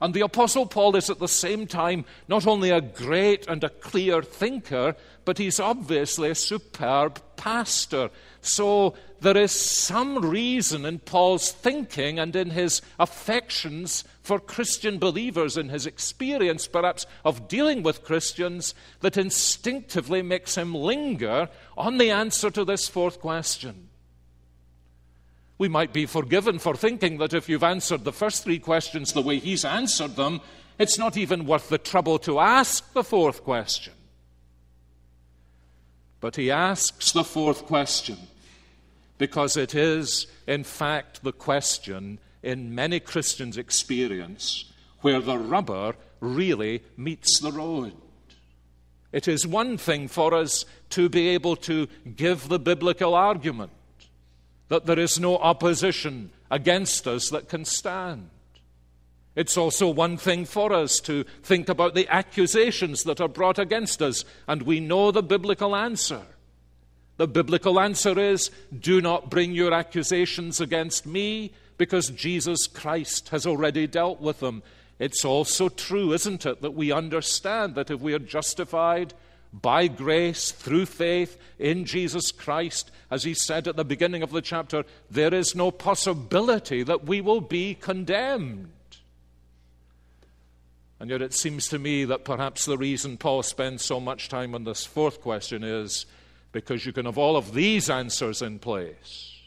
And 0.00 0.14
the 0.14 0.20
Apostle 0.20 0.66
Paul 0.66 0.94
is 0.94 1.10
at 1.10 1.18
the 1.18 1.28
same 1.28 1.66
time 1.66 2.04
not 2.28 2.46
only 2.46 2.70
a 2.70 2.80
great 2.80 3.48
and 3.48 3.64
a 3.64 3.68
clear 3.68 4.22
thinker, 4.22 4.94
but 5.24 5.38
he's 5.38 5.58
obviously 5.58 6.30
a 6.30 6.36
superb 6.36 7.20
pastor. 7.36 8.10
So 8.40 8.94
there 9.20 9.36
is 9.36 9.50
some 9.52 10.18
reason 10.18 10.84
in 10.84 11.00
Paul's 11.00 11.50
thinking 11.50 12.20
and 12.20 12.34
in 12.36 12.50
his 12.50 12.80
affections 13.00 14.04
for 14.22 14.38
Christian 14.38 14.98
believers, 14.98 15.56
in 15.56 15.68
his 15.68 15.86
experience 15.86 16.68
perhaps 16.68 17.04
of 17.24 17.48
dealing 17.48 17.82
with 17.82 18.04
Christians, 18.04 18.74
that 19.00 19.16
instinctively 19.16 20.22
makes 20.22 20.56
him 20.56 20.74
linger 20.74 21.48
on 21.76 21.98
the 21.98 22.10
answer 22.10 22.50
to 22.52 22.64
this 22.64 22.86
fourth 22.86 23.20
question. 23.20 23.87
We 25.58 25.68
might 25.68 25.92
be 25.92 26.06
forgiven 26.06 26.60
for 26.60 26.76
thinking 26.76 27.18
that 27.18 27.34
if 27.34 27.48
you've 27.48 27.64
answered 27.64 28.04
the 28.04 28.12
first 28.12 28.44
three 28.44 28.60
questions 28.60 29.12
the 29.12 29.22
way 29.22 29.38
he's 29.38 29.64
answered 29.64 30.14
them, 30.14 30.40
it's 30.78 30.98
not 30.98 31.16
even 31.16 31.46
worth 31.46 31.68
the 31.68 31.78
trouble 31.78 32.20
to 32.20 32.38
ask 32.38 32.92
the 32.92 33.02
fourth 33.02 33.42
question. 33.42 33.92
But 36.20 36.36
he 36.36 36.50
asks 36.50 37.10
the 37.12 37.24
fourth 37.24 37.66
question 37.66 38.18
because 39.18 39.56
it 39.56 39.74
is, 39.74 40.28
in 40.46 40.62
fact, 40.62 41.24
the 41.24 41.32
question 41.32 42.20
in 42.42 42.74
many 42.74 43.00
Christians' 43.00 43.58
experience 43.58 44.72
where 45.00 45.20
the 45.20 45.38
rubber 45.38 45.94
really 46.20 46.82
meets 46.96 47.40
the 47.40 47.52
road. 47.52 47.92
It 49.10 49.26
is 49.26 49.46
one 49.46 49.76
thing 49.76 50.06
for 50.06 50.34
us 50.34 50.64
to 50.90 51.08
be 51.08 51.28
able 51.28 51.56
to 51.56 51.88
give 52.14 52.48
the 52.48 52.58
biblical 52.58 53.14
argument 53.14 53.72
that 54.68 54.86
there 54.86 54.98
is 54.98 55.18
no 55.18 55.36
opposition 55.38 56.30
against 56.50 57.06
us 57.06 57.30
that 57.30 57.48
can 57.48 57.64
stand. 57.64 58.30
It's 59.34 59.56
also 59.56 59.88
one 59.88 60.16
thing 60.16 60.44
for 60.44 60.72
us 60.72 60.98
to 61.00 61.24
think 61.42 61.68
about 61.68 61.94
the 61.94 62.08
accusations 62.08 63.04
that 63.04 63.20
are 63.20 63.28
brought 63.28 63.58
against 63.58 64.02
us, 64.02 64.24
and 64.48 64.62
we 64.62 64.80
know 64.80 65.10
the 65.10 65.22
biblical 65.22 65.76
answer. 65.76 66.22
The 67.18 67.28
biblical 67.28 67.78
answer 67.78 68.18
is 68.18 68.50
do 68.78 69.00
not 69.00 69.30
bring 69.30 69.52
your 69.52 69.72
accusations 69.72 70.60
against 70.60 71.06
me 71.06 71.52
because 71.76 72.10
Jesus 72.10 72.66
Christ 72.66 73.28
has 73.28 73.46
already 73.46 73.86
dealt 73.86 74.20
with 74.20 74.40
them. 74.40 74.62
It's 74.98 75.24
also 75.24 75.68
true, 75.68 76.12
isn't 76.12 76.44
it, 76.44 76.60
that 76.60 76.74
we 76.74 76.90
understand 76.90 77.76
that 77.76 77.90
if 77.90 78.00
we 78.00 78.14
are 78.14 78.18
justified 78.18 79.14
by 79.52 79.86
grace 79.86 80.50
through 80.50 80.86
faith 80.86 81.38
in 81.58 81.84
Jesus 81.84 82.30
Christ, 82.30 82.90
as 83.10 83.24
he 83.24 83.34
said 83.34 83.66
at 83.66 83.76
the 83.76 83.84
beginning 83.84 84.22
of 84.22 84.30
the 84.30 84.42
chapter, 84.42 84.84
there 85.10 85.32
is 85.32 85.54
no 85.54 85.70
possibility 85.70 86.82
that 86.82 87.04
we 87.04 87.20
will 87.20 87.40
be 87.40 87.74
condemned. 87.74 88.70
And 91.00 91.10
yet 91.10 91.22
it 91.22 91.32
seems 91.32 91.68
to 91.68 91.78
me 91.78 92.04
that 92.04 92.24
perhaps 92.24 92.64
the 92.64 92.76
reason 92.76 93.16
Paul 93.16 93.42
spends 93.42 93.84
so 93.84 94.00
much 94.00 94.28
time 94.28 94.54
on 94.54 94.64
this 94.64 94.84
fourth 94.84 95.20
question 95.20 95.62
is 95.62 96.06
because 96.52 96.84
you 96.84 96.92
can 96.92 97.06
have 97.06 97.18
all 97.18 97.36
of 97.36 97.54
these 97.54 97.88
answers 97.88 98.42
in 98.42 98.58
place 98.58 99.40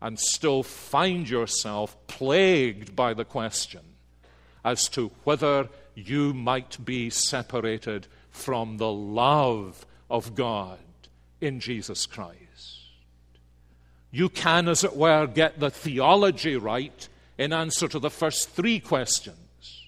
and 0.00 0.18
still 0.18 0.62
find 0.62 1.28
yourself 1.28 1.96
plagued 2.06 2.96
by 2.96 3.14
the 3.14 3.24
question 3.24 3.80
as 4.64 4.88
to 4.88 5.10
whether 5.24 5.68
you 5.94 6.32
might 6.32 6.82
be 6.84 7.10
separated 7.10 8.06
from 8.34 8.78
the 8.78 8.92
love 8.92 9.86
of 10.10 10.34
God 10.34 10.78
in 11.40 11.60
Jesus 11.60 12.04
Christ. 12.04 12.40
You 14.10 14.28
can, 14.28 14.68
as 14.68 14.84
it 14.84 14.96
were, 14.96 15.26
get 15.26 15.60
the 15.60 15.70
theology 15.70 16.56
right 16.56 17.08
in 17.38 17.52
answer 17.52 17.88
to 17.88 17.98
the 17.98 18.10
first 18.10 18.50
three 18.50 18.80
questions. 18.80 19.86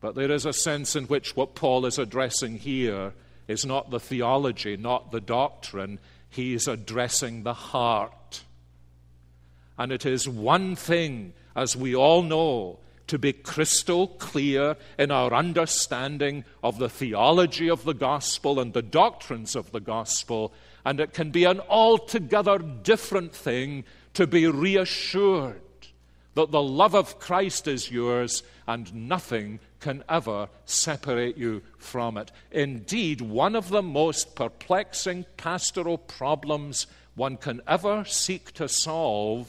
But 0.00 0.14
there 0.14 0.30
is 0.30 0.46
a 0.46 0.52
sense 0.52 0.96
in 0.96 1.04
which 1.04 1.36
what 1.36 1.54
Paul 1.54 1.86
is 1.86 1.98
addressing 1.98 2.58
here 2.58 3.12
is 3.48 3.64
not 3.64 3.90
the 3.90 4.00
theology, 4.00 4.76
not 4.76 5.12
the 5.12 5.20
doctrine. 5.20 5.98
He 6.30 6.54
is 6.54 6.66
addressing 6.66 7.42
the 7.42 7.54
heart. 7.54 8.44
And 9.78 9.92
it 9.92 10.06
is 10.06 10.28
one 10.28 10.74
thing, 10.74 11.32
as 11.54 11.76
we 11.76 11.94
all 11.94 12.22
know, 12.22 12.78
to 13.06 13.18
be 13.18 13.32
crystal 13.32 14.08
clear 14.08 14.76
in 14.98 15.10
our 15.10 15.32
understanding 15.34 16.44
of 16.62 16.78
the 16.78 16.88
theology 16.88 17.68
of 17.68 17.84
the 17.84 17.94
gospel 17.94 18.58
and 18.58 18.72
the 18.72 18.82
doctrines 18.82 19.54
of 19.54 19.72
the 19.72 19.80
gospel, 19.80 20.52
and 20.84 21.00
it 21.00 21.12
can 21.12 21.30
be 21.30 21.44
an 21.44 21.60
altogether 21.68 22.58
different 22.58 23.34
thing 23.34 23.84
to 24.14 24.26
be 24.26 24.46
reassured 24.46 25.60
that 26.34 26.50
the 26.50 26.62
love 26.62 26.94
of 26.94 27.18
Christ 27.18 27.68
is 27.68 27.90
yours 27.90 28.42
and 28.66 28.92
nothing 28.94 29.60
can 29.80 30.02
ever 30.08 30.48
separate 30.64 31.36
you 31.36 31.62
from 31.78 32.16
it. 32.16 32.32
Indeed, 32.50 33.20
one 33.20 33.54
of 33.54 33.68
the 33.68 33.82
most 33.82 34.34
perplexing 34.34 35.26
pastoral 35.36 35.98
problems 35.98 36.86
one 37.14 37.36
can 37.36 37.60
ever 37.66 38.04
seek 38.04 38.52
to 38.52 38.68
solve 38.68 39.48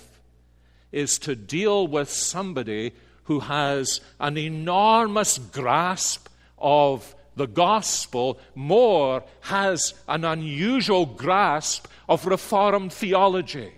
is 0.91 1.17
to 1.19 1.35
deal 1.35 1.88
with 1.88 2.09
somebody 2.09 2.93
who 3.25 3.41
has 3.41 4.01
an 4.20 4.38
enormous 4.38 5.38
grasp 5.38 6.27
of 6.58 7.13
the 7.36 7.48
gospel, 7.48 8.39
more 8.55 9.24
has 9.41 9.94
an 10.08 10.24
unusual 10.24 11.05
grasp 11.05 11.88
of 12.08 12.25
Reformed 12.25 12.94
theology, 12.94 13.74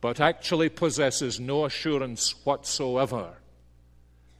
but 0.00 0.20
actually 0.20 0.68
possesses 0.68 1.40
no 1.40 1.64
assurance 1.64 2.34
whatsoever 2.44 3.34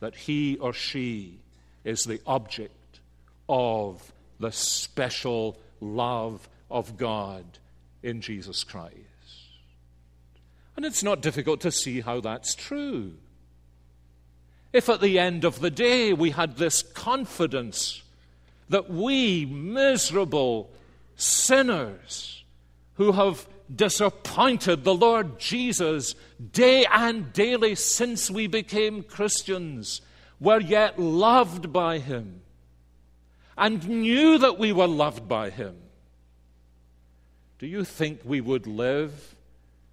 that 0.00 0.14
he 0.14 0.56
or 0.58 0.72
she 0.72 1.38
is 1.84 2.04
the 2.04 2.20
object 2.26 3.00
of 3.48 4.12
the 4.38 4.52
special 4.52 5.56
love 5.80 6.48
of 6.70 6.96
God 6.96 7.44
in 8.02 8.20
Jesus 8.20 8.64
Christ. 8.64 8.94
And 10.76 10.84
it's 10.84 11.02
not 11.02 11.22
difficult 11.22 11.62
to 11.62 11.72
see 11.72 12.02
how 12.02 12.20
that's 12.20 12.54
true. 12.54 13.14
If 14.73 14.88
at 14.88 15.00
the 15.00 15.18
end 15.18 15.44
of 15.44 15.61
the 15.61 15.70
day 15.70 16.12
we 16.12 16.30
had 16.30 16.56
this 16.56 16.82
confidence 16.82 18.02
that 18.68 18.90
we, 18.90 19.46
miserable 19.46 20.70
sinners 21.16 22.44
who 22.94 23.12
have 23.12 23.46
disappointed 23.75 24.85
the 24.85 24.94
Lord 24.94 25.38
Jesus 25.38 26.14
day 26.52 26.85
and 26.90 27.32
daily 27.32 27.75
since 27.75 28.30
we 28.30 28.46
became 28.46 29.02
Christians, 29.02 30.00
were 30.40 30.61
yet 30.61 30.99
loved 30.99 31.73
by 31.73 31.99
Him 31.99 32.42
and 33.56 33.88
knew 33.88 34.38
that 34.38 34.58
we 34.58 34.73
were 34.73 34.87
loved 34.87 35.28
by 35.28 35.50
Him, 35.50 35.76
do 37.58 37.66
you 37.66 37.85
think 37.85 38.20
we 38.25 38.40
would 38.40 38.66
live 38.66 39.35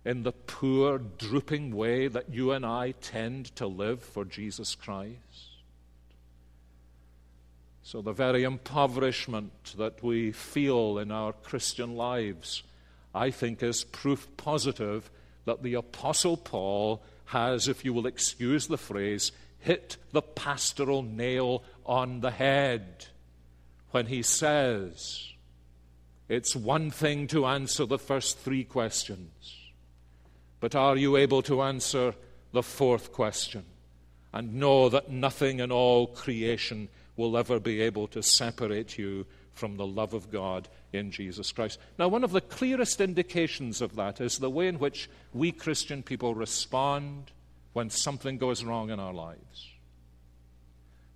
in 0.06 0.24
the 0.24 0.32
poor, 0.32 0.98
drooping 0.98 1.76
way 1.76 2.08
that 2.08 2.34
you 2.34 2.52
and 2.52 2.66
I 2.66 2.92
tend 2.92 3.56
to 3.56 3.68
live 3.68 4.02
for 4.02 4.26
Jesus 4.26 4.76
Christ. 4.76 5.54
So, 7.84 8.02
the 8.02 8.14
very 8.14 8.44
impoverishment 8.44 9.76
that 9.78 10.02
we 10.02 10.32
feel 10.32 10.98
in 10.98 11.12
our 11.12 11.34
Christian 11.34 11.96
lives, 11.96 12.64
I 13.14 13.30
think, 13.30 13.62
is 13.62 13.84
proof 13.84 14.28
positive 14.38 15.10
that 15.46 15.64
the 15.64 15.74
Apostle 15.74 16.38
Paul 16.38 17.04
has, 17.26 17.68
if 17.68 17.84
you 17.84 17.94
will 17.94 18.08
excuse 18.08 18.68
the 18.68 18.78
phrase, 18.78 19.32
hit 19.60 19.98
the 20.12 20.22
pastoral 20.22 21.04
nail 21.04 21.64
on 21.86 22.22
the 22.22 22.32
head 22.32 23.08
when 23.92 24.08
he 24.08 24.22
says, 24.22 25.34
It's 26.30 26.56
one 26.56 26.90
thing 26.90 27.28
to 27.28 27.46
answer 27.46 27.86
the 27.86 28.00
first 28.00 28.40
three 28.40 28.64
questions, 28.64 29.58
but 30.64 30.76
are 30.76 30.96
you 30.96 31.18
able 31.18 31.42
to 31.42 31.62
answer 31.62 32.16
the 32.54 32.64
fourth 32.64 33.12
question 33.12 33.66
and 34.32 34.54
know 34.54 34.88
that 34.88 35.10
nothing 35.10 35.60
in 35.60 35.74
all 35.74 36.08
creation 36.08 36.88
will 37.18 37.36
ever 37.36 37.60
be 37.60 37.82
able 37.82 38.08
to 38.08 38.24
separate 38.24 38.98
you 38.98 39.26
from 39.52 39.76
the 39.76 39.86
love 39.86 40.14
of 40.14 40.32
God 40.32 40.70
in 40.94 41.12
Jesus 41.12 41.52
Christ. 41.52 41.80
Now, 42.00 42.08
one 42.08 42.24
of 42.24 42.32
the 42.32 42.40
clearest 42.40 43.02
indications 43.02 43.82
of 43.82 43.98
that 43.98 44.22
is 44.22 44.38
the 44.38 44.50
way 44.50 44.70
in 44.70 44.80
which 44.80 45.10
we 45.34 45.52
Christian 45.52 46.02
people 46.02 46.34
respond 46.34 47.32
when 47.74 47.90
something 47.90 48.38
goes 48.38 48.64
wrong 48.64 48.90
in 48.90 49.02
our 49.02 49.14
lives. 49.14 49.70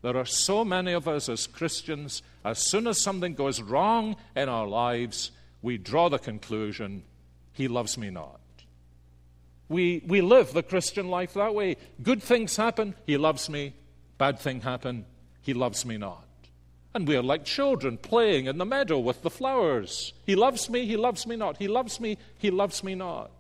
There 0.02 0.18
are 0.18 0.26
so 0.26 0.66
many 0.66 0.92
of 0.92 1.08
us 1.08 1.30
as 1.30 1.48
Christians, 1.48 2.22
as 2.44 2.60
soon 2.60 2.86
as 2.86 3.00
something 3.00 3.34
goes 3.34 3.62
wrong 3.62 4.18
in 4.36 4.50
our 4.50 4.68
lives, 4.68 5.32
we 5.62 5.78
draw 5.78 6.10
the 6.10 6.20
conclusion, 6.20 7.04
He 7.54 7.70
loves 7.70 7.98
me 7.98 8.10
not. 8.10 8.42
We, 9.70 10.02
we 10.06 10.22
live 10.22 10.54
the 10.54 10.64
Christian 10.64 11.10
life 11.10 11.34
that 11.34 11.54
way. 11.54 11.78
Good 12.02 12.24
things 12.24 12.56
happen, 12.56 12.96
He 13.06 13.18
loves 13.18 13.50
me. 13.50 13.74
Bad 14.18 14.40
thing 14.40 14.62
happen, 14.62 15.06
He 15.42 15.54
loves 15.54 15.86
me 15.86 15.98
not. 15.98 16.24
And 16.94 17.08
we 17.08 17.16
are 17.16 17.24
like 17.24 17.46
children 17.46 17.98
playing 17.98 18.48
in 18.48 18.58
the 18.58 18.66
meadow 18.66 18.98
with 18.98 19.22
the 19.22 19.30
flowers. 19.30 20.14
He 20.26 20.36
loves 20.36 20.70
me, 20.70 20.86
He 20.86 20.98
loves 20.98 21.28
me 21.28 21.36
not. 21.36 21.58
He 21.58 21.68
loves 21.68 22.00
me, 22.00 22.18
He 22.38 22.50
loves 22.50 22.84
me 22.84 22.96
not. 22.96 23.32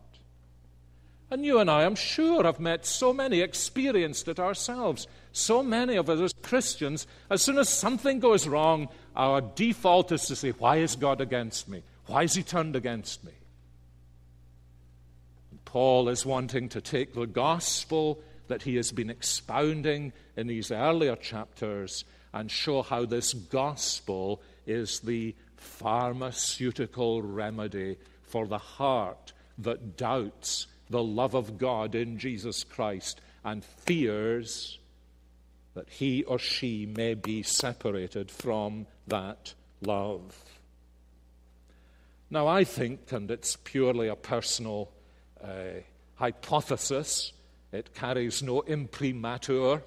And 1.30 1.44
you 1.44 1.60
and 1.60 1.70
I, 1.70 1.84
I'm 1.84 1.96
sure, 1.96 2.44
have 2.44 2.60
met 2.60 2.86
so 2.86 3.12
many, 3.12 3.42
experienced 3.42 4.28
it 4.30 4.40
ourselves. 4.40 5.08
So 5.34 5.62
many 5.62 5.98
of 5.98 6.10
us 6.10 6.22
as 6.22 6.34
Christians, 6.42 7.06
as 7.30 7.42
soon 7.42 7.58
as 7.58 7.68
something 7.68 8.20
goes 8.20 8.48
wrong, 8.48 8.88
our 9.16 9.42
default 9.42 10.12
is 10.12 10.26
to 10.28 10.36
say, 10.36 10.52
Why 10.52 10.78
is 10.78 10.96
God 10.96 11.20
against 11.20 11.68
me? 11.68 11.84
Why 12.06 12.24
is 12.24 12.34
He 12.34 12.44
turned 12.44 12.76
against 12.76 13.24
me? 13.26 13.34
Paul 15.68 16.08
is 16.08 16.26
wanting 16.26 16.70
to 16.70 16.80
take 16.80 17.14
the 17.14 17.28
gospel 17.28 18.22
that 18.48 18.64
he 18.64 18.78
has 18.78 18.94
been 18.94 19.10
expounding 19.10 20.14
in 20.38 20.48
these 20.48 20.72
earlier 20.72 21.18
chapters 21.18 22.06
and 22.34 22.50
show 22.50 22.82
how 22.82 23.04
this 23.04 23.34
gospel 23.34 24.42
is 24.66 25.02
the 25.02 25.36
pharmaceutical 25.58 27.22
remedy 27.22 27.98
for 28.24 28.48
the 28.48 28.58
heart 28.58 29.34
that 29.58 29.98
doubts 29.98 30.68
the 30.90 31.04
love 31.04 31.34
of 31.34 31.58
God 31.58 31.96
in 31.96 32.18
Jesus 32.18 32.64
Christ 32.64 33.20
and 33.44 33.62
fears 33.66 34.80
that 35.74 35.90
he 35.90 36.24
or 36.24 36.40
she 36.40 36.86
may 36.86 37.14
be 37.14 37.44
separated 37.44 38.32
from 38.32 38.88
that 39.08 39.54
love. 39.82 40.34
Now, 42.30 42.48
I 42.48 42.64
think, 42.64 43.12
and 43.12 43.30
it's 43.30 43.58
purely 43.58 44.08
a 44.08 44.16
personal 44.16 44.92
uh, 45.44 45.82
hypothesis, 46.16 47.32
it 47.72 47.94
carries 47.94 48.42
no 48.42 48.62
imprimatur 48.64 49.84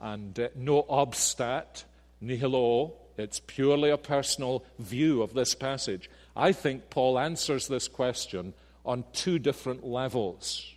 and 0.00 0.38
uh, 0.38 0.48
no 0.54 0.82
obstat 0.84 1.84
nihilo. 2.20 2.94
It's 3.16 3.40
purely 3.40 3.90
a 3.90 3.96
personal 3.96 4.64
view 4.78 5.22
of 5.22 5.34
this 5.34 5.54
passage. 5.54 6.10
I 6.34 6.52
think 6.52 6.90
Paul 6.90 7.18
answers 7.18 7.66
this 7.66 7.88
question 7.88 8.54
on 8.84 9.04
two 9.12 9.38
different 9.38 9.84
levels. 9.84 10.74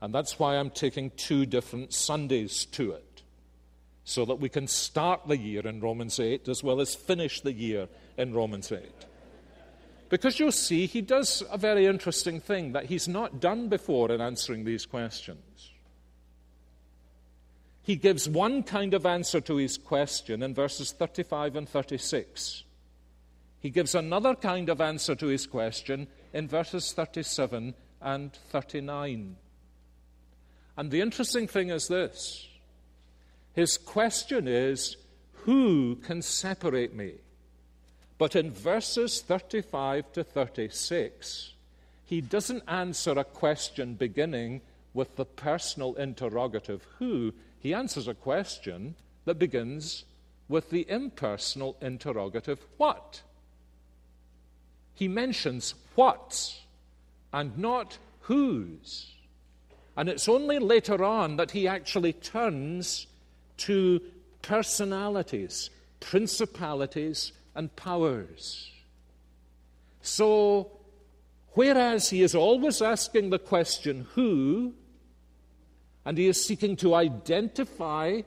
And 0.00 0.14
that's 0.14 0.38
why 0.38 0.56
I'm 0.56 0.70
taking 0.70 1.10
two 1.16 1.46
different 1.46 1.92
Sundays 1.94 2.64
to 2.66 2.92
it, 2.92 3.22
so 4.04 4.24
that 4.24 4.34
we 4.34 4.48
can 4.48 4.66
start 4.66 5.26
the 5.26 5.38
year 5.38 5.66
in 5.66 5.80
Romans 5.80 6.18
8 6.20 6.48
as 6.48 6.62
well 6.62 6.80
as 6.80 6.94
finish 6.94 7.40
the 7.40 7.52
year 7.52 7.88
in 8.18 8.34
Romans 8.34 8.70
8. 8.70 8.82
Because 10.08 10.38
you'll 10.38 10.52
see, 10.52 10.86
he 10.86 11.00
does 11.00 11.42
a 11.50 11.58
very 11.58 11.86
interesting 11.86 12.40
thing 12.40 12.72
that 12.72 12.86
he's 12.86 13.08
not 13.08 13.40
done 13.40 13.68
before 13.68 14.10
in 14.12 14.20
answering 14.20 14.64
these 14.64 14.86
questions. 14.86 15.72
He 17.82 17.96
gives 17.96 18.28
one 18.28 18.62
kind 18.62 18.94
of 18.94 19.04
answer 19.04 19.40
to 19.42 19.56
his 19.56 19.76
question 19.76 20.42
in 20.42 20.54
verses 20.54 20.92
35 20.92 21.56
and 21.56 21.68
36. 21.68 22.64
He 23.60 23.70
gives 23.70 23.94
another 23.94 24.34
kind 24.34 24.68
of 24.68 24.80
answer 24.80 25.14
to 25.14 25.26
his 25.26 25.46
question 25.46 26.06
in 26.32 26.48
verses 26.48 26.92
37 26.92 27.74
and 28.00 28.32
39. 28.32 29.36
And 30.76 30.90
the 30.90 31.00
interesting 31.00 31.46
thing 31.46 31.70
is 31.70 31.88
this 31.88 32.48
his 33.54 33.78
question 33.78 34.48
is, 34.48 34.96
Who 35.44 35.96
can 35.96 36.22
separate 36.22 36.94
me? 36.94 37.14
But 38.18 38.36
in 38.36 38.50
verses 38.50 39.20
35 39.20 40.12
to 40.12 40.24
36, 40.24 41.52
he 42.04 42.20
doesn't 42.20 42.62
answer 42.68 43.12
a 43.12 43.24
question 43.24 43.94
beginning 43.94 44.60
with 44.92 45.16
the 45.16 45.24
personal 45.24 45.94
interrogative, 45.94 46.86
Who? 46.98 47.32
He 47.58 47.74
answers 47.74 48.06
a 48.06 48.14
question 48.14 48.94
that 49.24 49.38
begins 49.38 50.04
with 50.48 50.70
the 50.70 50.86
impersonal 50.88 51.76
interrogative, 51.80 52.64
What? 52.76 53.22
he 54.94 55.08
mentions 55.08 55.74
what 55.94 56.54
and 57.32 57.58
not 57.58 57.98
whose. 58.20 59.12
And 59.96 60.08
it's 60.08 60.28
only 60.28 60.58
later 60.58 61.04
on 61.04 61.36
that 61.36 61.50
he 61.50 61.68
actually 61.68 62.12
turns 62.12 63.06
to 63.58 64.00
personalities, 64.42 65.70
principalities, 66.00 67.32
and 67.54 67.74
powers. 67.76 68.70
So, 70.02 70.70
whereas 71.52 72.10
he 72.10 72.22
is 72.22 72.34
always 72.34 72.82
asking 72.82 73.30
the 73.30 73.38
question, 73.38 74.06
who, 74.14 74.74
and 76.04 76.18
he 76.18 76.26
is 76.26 76.44
seeking 76.44 76.76
to 76.76 76.94
identify, 76.94 78.22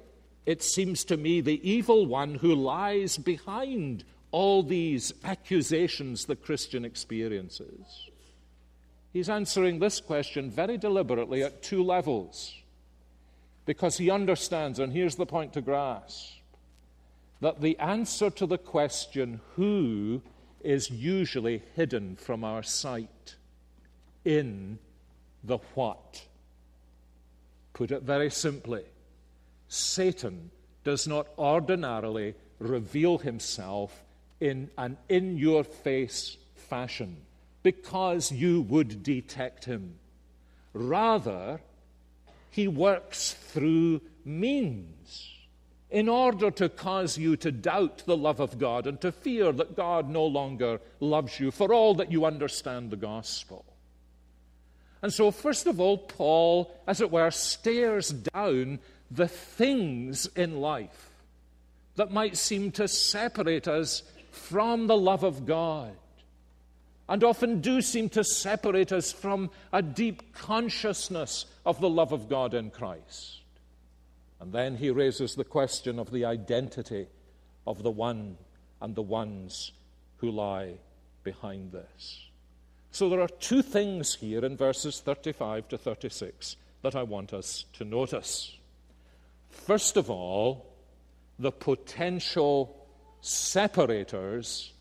it 0.46 0.64
seems 0.64 1.04
to 1.06 1.18
me, 1.18 1.42
the 1.42 1.70
evil 1.70 2.06
one 2.06 2.36
who 2.36 2.56
lies 2.56 3.18
behind 3.18 4.04
all 4.32 4.64
these 4.64 5.14
accusations 5.24 6.26
the 6.26 6.36
Christian 6.36 6.86
experiences? 6.86 8.10
He's 9.14 9.30
answering 9.30 9.80
this 9.80 10.00
question 10.00 10.52
very 10.52 10.78
deliberately 10.78 11.44
at 11.44 11.64
two 11.64 11.84
levels 11.84 12.54
because 13.66 13.98
he 13.98 14.10
understands, 14.10 14.80
and 14.80 14.94
here's 14.94 15.16
the 15.16 15.26
point 15.26 15.54
to 15.54 15.62
grasp, 15.62 16.37
that 17.42 17.62
the 17.62 17.78
answer 17.80 18.30
to 18.32 18.46
the 18.46 18.58
question, 18.58 19.40
who, 19.56 20.22
is 20.62 20.90
usually 20.90 21.62
hidden 21.76 22.16
from 22.16 22.44
our 22.44 22.64
sight 22.64 23.36
in 24.26 24.80
the 25.44 25.58
what. 25.76 26.24
Put 27.74 27.92
it 27.92 28.04
very 28.04 28.30
simply 28.30 28.84
Satan 29.68 30.52
does 30.84 31.08
not 31.08 31.28
ordinarily 31.38 32.34
reveal 32.60 33.18
himself 33.18 34.04
in 34.40 34.70
an 34.78 34.98
in 35.10 35.38
your 35.38 35.64
face 35.64 36.38
fashion 36.56 37.18
because 37.64 38.32
you 38.32 38.62
would 38.62 39.04
detect 39.04 39.66
him. 39.66 39.96
Rather, 40.74 41.60
he 42.50 42.68
works 42.68 43.34
through 43.34 44.02
means 44.26 45.37
in 45.90 46.10
order 46.10 46.52
to 46.52 46.68
cause 46.68 47.18
you 47.18 47.38
to 47.38 47.52
doubt 47.52 48.04
the 48.06 48.18
love 48.18 48.40
of 48.40 48.60
God 48.60 48.88
and 48.88 49.00
to 49.02 49.12
fear 49.12 49.52
that 49.54 49.76
God 49.76 50.10
no 50.10 50.26
longer 50.26 50.82
loves 51.00 51.40
you 51.40 51.52
for 51.52 51.74
all 51.74 51.96
that 51.96 52.12
you 52.12 52.26
understand 52.26 52.92
the 52.92 52.98
gospel. 52.98 53.66
And 55.02 55.14
so, 55.14 55.32
first 55.32 55.68
of 55.68 55.80
all, 55.80 55.98
Paul, 55.98 56.74
as 56.88 57.02
it 57.02 57.12
were, 57.12 57.32
stares 57.32 58.10
down 58.10 58.80
the 59.10 59.28
things 59.28 60.26
in 60.36 60.60
life 60.60 61.10
that 61.96 62.12
might 62.12 62.36
seem 62.36 62.72
to 62.72 62.88
separate 62.88 63.68
us 63.68 64.04
from 64.32 64.88
the 64.88 64.98
love 64.98 65.24
of 65.24 65.46
God 65.46 65.96
and 67.10 67.24
often 67.24 67.62
do 67.62 67.82
seem 67.82 68.10
to 68.10 68.24
separate 68.24 68.92
us 68.92 69.12
from 69.12 69.50
a 69.72 69.82
deep 69.82 70.34
consciousness 70.34 71.46
of 71.66 71.80
the 71.80 71.90
love 71.90 72.12
of 72.12 72.28
God 72.28 72.54
in 72.54 72.70
Christ. 72.70 73.42
And 74.40 74.54
then 74.54 74.78
he 74.78 74.90
raises 74.92 75.36
the 75.36 75.44
question 75.44 76.00
of 76.00 76.12
the 76.12 76.26
identity 76.26 77.08
of 77.66 77.84
the 77.84 77.92
one 77.92 78.38
and 78.82 78.96
the 78.96 79.02
ones 79.02 79.72
who 80.18 80.32
lie 80.32 80.76
behind 81.24 81.72
this. 81.72 82.28
So 82.92 83.10
there 83.10 83.22
are 83.22 83.28
two 83.28 83.62
things 83.62 84.16
here 84.16 84.44
in 84.46 84.58
verses 84.58 85.02
35 85.02 85.68
to 85.70 85.78
36 85.78 86.56
that 86.84 86.96
I 86.96 87.04
want 87.04 87.34
us 87.34 87.66
to 87.74 87.84
notice. 87.84 88.56
First 89.50 89.98
of 89.98 90.10
all, 90.10 90.74
the 91.40 91.52
potential 91.52 92.88
separators 93.22 94.74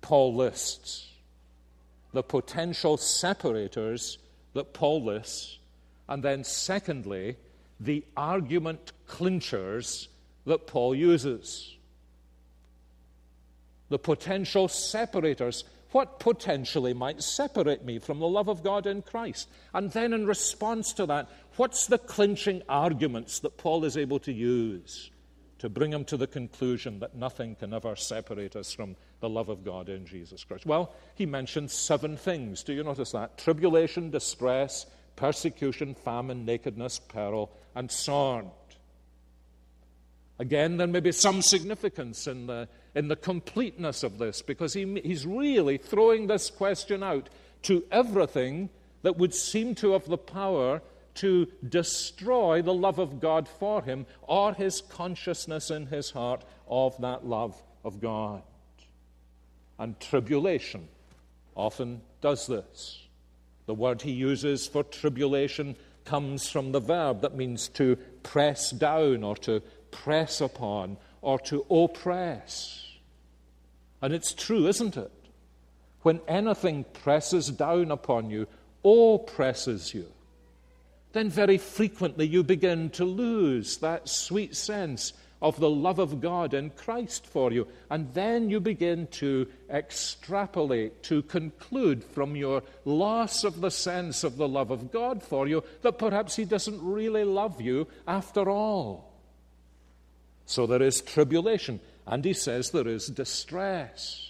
Paul 0.00 0.34
lists. 0.34 1.08
The 2.12 2.22
potential 2.22 2.96
separators 2.96 4.18
that 4.54 4.72
Paul 4.72 5.04
lists. 5.04 5.58
And 6.08 6.22
then, 6.22 6.42
secondly, 6.42 7.36
the 7.78 8.04
argument 8.16 8.92
clinchers 9.10 10.08
that 10.46 10.66
Paul 10.66 10.94
uses. 10.94 11.76
The 13.88 13.98
potential 13.98 14.68
separators. 14.68 15.64
What 15.90 16.20
potentially 16.20 16.94
might 16.94 17.20
separate 17.20 17.84
me 17.84 17.98
from 17.98 18.20
the 18.20 18.28
love 18.28 18.48
of 18.48 18.62
God 18.62 18.86
in 18.86 19.02
Christ? 19.02 19.48
And 19.74 19.90
then, 19.90 20.12
in 20.12 20.24
response 20.24 20.92
to 20.94 21.06
that, 21.06 21.28
what's 21.56 21.88
the 21.88 21.98
clinching 21.98 22.62
arguments 22.68 23.40
that 23.40 23.58
Paul 23.58 23.84
is 23.84 23.96
able 23.96 24.20
to 24.20 24.32
use 24.32 25.10
to 25.58 25.68
bring 25.68 25.92
him 25.92 26.04
to 26.04 26.16
the 26.16 26.28
conclusion 26.28 27.00
that 27.00 27.16
nothing 27.16 27.56
can 27.56 27.74
ever 27.74 27.96
separate 27.96 28.54
us 28.54 28.72
from 28.72 28.94
the 29.18 29.28
love 29.28 29.48
of 29.48 29.64
God 29.64 29.88
in 29.88 30.06
Jesus 30.06 30.44
Christ? 30.44 30.64
Well, 30.64 30.94
he 31.16 31.26
mentions 31.26 31.72
seven 31.72 32.16
things. 32.16 32.62
Do 32.62 32.72
you 32.72 32.84
notice 32.84 33.10
that? 33.10 33.36
Tribulation, 33.36 34.10
distress, 34.10 34.86
persecution, 35.16 35.96
famine, 35.96 36.44
nakedness, 36.44 37.00
peril, 37.00 37.50
and 37.74 37.90
sword. 37.90 38.46
Again, 40.40 40.78
there 40.78 40.86
may 40.86 41.00
be 41.00 41.12
some 41.12 41.42
significance 41.42 42.26
in 42.26 42.46
the, 42.46 42.66
in 42.94 43.08
the 43.08 43.16
completeness 43.16 44.02
of 44.02 44.16
this 44.16 44.40
because 44.40 44.72
he, 44.72 44.98
he's 45.04 45.26
really 45.26 45.76
throwing 45.76 46.28
this 46.28 46.48
question 46.48 47.02
out 47.02 47.28
to 47.64 47.84
everything 47.92 48.70
that 49.02 49.18
would 49.18 49.34
seem 49.34 49.74
to 49.74 49.92
have 49.92 50.06
the 50.06 50.16
power 50.16 50.80
to 51.16 51.46
destroy 51.68 52.62
the 52.62 52.72
love 52.72 52.98
of 52.98 53.20
God 53.20 53.48
for 53.48 53.82
him 53.82 54.06
or 54.22 54.54
his 54.54 54.80
consciousness 54.80 55.70
in 55.70 55.88
his 55.88 56.10
heart 56.10 56.42
of 56.66 56.98
that 57.02 57.26
love 57.26 57.62
of 57.84 58.00
God. 58.00 58.42
And 59.78 60.00
tribulation 60.00 60.88
often 61.54 62.00
does 62.22 62.46
this. 62.46 63.06
The 63.66 63.74
word 63.74 64.00
he 64.00 64.12
uses 64.12 64.66
for 64.66 64.84
tribulation 64.84 65.76
comes 66.06 66.48
from 66.48 66.72
the 66.72 66.80
verb 66.80 67.20
that 67.20 67.36
means 67.36 67.68
to 67.68 67.96
press 68.22 68.70
down 68.70 69.22
or 69.22 69.36
to 69.36 69.62
press 69.90 70.40
upon 70.40 70.96
or 71.22 71.38
to 71.40 71.64
oppress. 71.70 72.86
And 74.02 74.14
it's 74.14 74.32
true, 74.32 74.66
isn't 74.66 74.96
it? 74.96 75.12
When 76.02 76.20
anything 76.26 76.84
presses 76.84 77.48
down 77.48 77.90
upon 77.90 78.30
you, 78.30 78.46
oppresses 78.84 79.92
you, 79.92 80.06
then 81.12 81.28
very 81.28 81.58
frequently 81.58 82.26
you 82.26 82.42
begin 82.42 82.90
to 82.90 83.04
lose 83.04 83.76
that 83.78 84.08
sweet 84.08 84.56
sense 84.56 85.12
of 85.42 85.58
the 85.58 85.70
love 85.70 85.98
of 85.98 86.20
God 86.20 86.54
in 86.54 86.70
Christ 86.70 87.26
for 87.26 87.52
you. 87.52 87.66
And 87.88 88.12
then 88.14 88.50
you 88.50 88.60
begin 88.60 89.06
to 89.12 89.46
extrapolate, 89.70 91.02
to 91.04 91.22
conclude 91.22 92.04
from 92.04 92.36
your 92.36 92.62
loss 92.84 93.44
of 93.44 93.60
the 93.60 93.70
sense 93.70 94.22
of 94.22 94.36
the 94.36 94.48
love 94.48 94.70
of 94.70 94.92
God 94.92 95.22
for 95.22 95.48
you 95.48 95.64
that 95.82 95.98
perhaps 95.98 96.36
He 96.36 96.44
doesn't 96.44 96.80
really 96.82 97.24
love 97.24 97.60
you 97.60 97.88
after 98.06 98.50
all. 98.50 99.09
So 100.50 100.66
there 100.66 100.82
is 100.82 101.00
tribulation, 101.00 101.78
and 102.08 102.24
he 102.24 102.32
says 102.32 102.70
there 102.70 102.88
is 102.88 103.06
distress. 103.06 104.28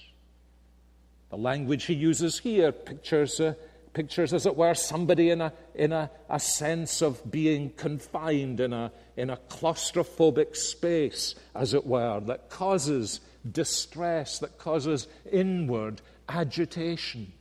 The 1.31 1.39
language 1.39 1.85
he 1.85 1.95
uses 1.95 2.39
here 2.39 2.73
pictures, 2.73 3.41
uh, 3.41 3.55
pictures 3.95 4.35
as 4.35 4.45
it 4.45 4.55
were, 4.55 4.75
somebody 4.75 5.31
in, 5.31 5.41
a, 5.41 5.51
in 5.75 5.93
a, 5.95 6.11
a 6.29 6.39
sense 6.39 7.01
of 7.01 7.31
being 7.31 7.71
confined 7.71 8.61
in 8.61 8.75
a, 8.75 8.93
in 9.17 9.31
a 9.31 9.39
claustrophobic 9.49 10.57
space, 10.57 11.37
as 11.55 11.73
it 11.73 11.87
were, 11.87 12.21
that 12.21 12.51
causes 12.51 13.21
distress, 13.51 14.41
that 14.41 14.59
causes 14.59 15.09
inward 15.33 16.03
agitation. 16.29 17.33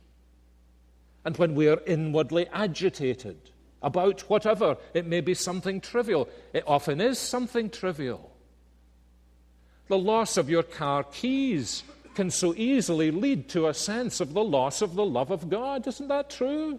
And 1.26 1.36
when 1.36 1.54
we 1.54 1.68
are 1.68 1.82
inwardly 1.86 2.48
agitated 2.50 3.36
about 3.82 4.22
whatever, 4.30 4.78
it 4.94 5.04
may 5.04 5.20
be 5.20 5.34
something 5.34 5.82
trivial. 5.82 6.30
It 6.54 6.64
often 6.66 7.02
is 7.02 7.18
something 7.18 7.68
trivial. 7.68 8.29
The 9.90 9.98
loss 9.98 10.36
of 10.36 10.48
your 10.48 10.62
car 10.62 11.02
keys 11.02 11.82
can 12.14 12.30
so 12.30 12.54
easily 12.54 13.10
lead 13.10 13.48
to 13.48 13.66
a 13.66 13.74
sense 13.74 14.20
of 14.20 14.34
the 14.34 14.44
loss 14.44 14.82
of 14.82 14.94
the 14.94 15.04
love 15.04 15.32
of 15.32 15.50
God. 15.50 15.84
Isn't 15.84 16.06
that 16.06 16.30
true? 16.30 16.78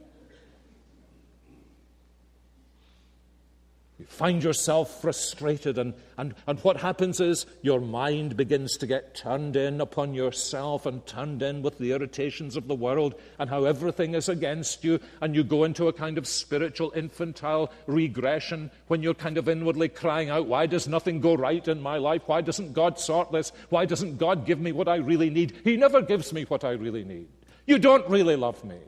You 4.01 4.07
find 4.07 4.43
yourself 4.43 4.99
frustrated, 4.99 5.77
and, 5.77 5.93
and, 6.17 6.33
and 6.47 6.57
what 6.61 6.77
happens 6.77 7.19
is 7.19 7.45
your 7.61 7.79
mind 7.79 8.35
begins 8.35 8.75
to 8.77 8.87
get 8.87 9.13
turned 9.13 9.55
in 9.55 9.79
upon 9.79 10.15
yourself 10.15 10.87
and 10.87 11.05
turned 11.05 11.43
in 11.43 11.61
with 11.61 11.77
the 11.77 11.91
irritations 11.91 12.55
of 12.55 12.67
the 12.67 12.73
world 12.73 13.13
and 13.37 13.47
how 13.47 13.65
everything 13.65 14.15
is 14.15 14.27
against 14.27 14.83
you, 14.83 14.99
and 15.21 15.35
you 15.35 15.43
go 15.43 15.65
into 15.65 15.87
a 15.87 15.93
kind 15.93 16.17
of 16.17 16.25
spiritual 16.25 16.91
infantile 16.95 17.71
regression 17.85 18.71
when 18.87 19.03
you're 19.03 19.13
kind 19.13 19.37
of 19.37 19.47
inwardly 19.47 19.87
crying 19.87 20.31
out, 20.31 20.47
Why 20.47 20.65
does 20.65 20.87
nothing 20.87 21.21
go 21.21 21.35
right 21.35 21.67
in 21.67 21.79
my 21.79 21.97
life? 21.97 22.23
Why 22.25 22.41
doesn't 22.41 22.73
God 22.73 22.97
sort 22.97 23.31
this? 23.31 23.51
Why 23.69 23.85
doesn't 23.85 24.17
God 24.17 24.47
give 24.47 24.59
me 24.59 24.71
what 24.71 24.87
I 24.87 24.95
really 24.95 25.29
need? 25.29 25.59
He 25.63 25.77
never 25.77 26.01
gives 26.01 26.33
me 26.33 26.45
what 26.45 26.63
I 26.63 26.71
really 26.71 27.03
need. 27.03 27.27
You 27.67 27.77
don't 27.77 28.09
really 28.09 28.35
love 28.35 28.63
me. 28.65 28.79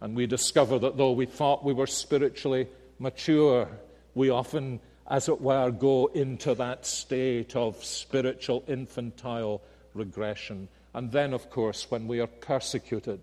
And 0.00 0.16
we 0.16 0.26
discover 0.26 0.78
that 0.78 0.96
though 0.96 1.12
we 1.12 1.26
thought 1.26 1.64
we 1.64 1.74
were 1.74 1.86
spiritually 1.86 2.68
mature, 2.98 3.68
we 4.14 4.30
often, 4.30 4.80
as 5.08 5.28
it 5.28 5.40
were, 5.40 5.70
go 5.70 6.06
into 6.06 6.54
that 6.54 6.86
state 6.86 7.54
of 7.54 7.84
spiritual 7.84 8.64
infantile 8.66 9.60
regression. 9.94 10.68
And 10.94 11.12
then, 11.12 11.32
of 11.32 11.50
course, 11.50 11.90
when 11.90 12.08
we 12.08 12.20
are 12.20 12.26
persecuted, 12.26 13.20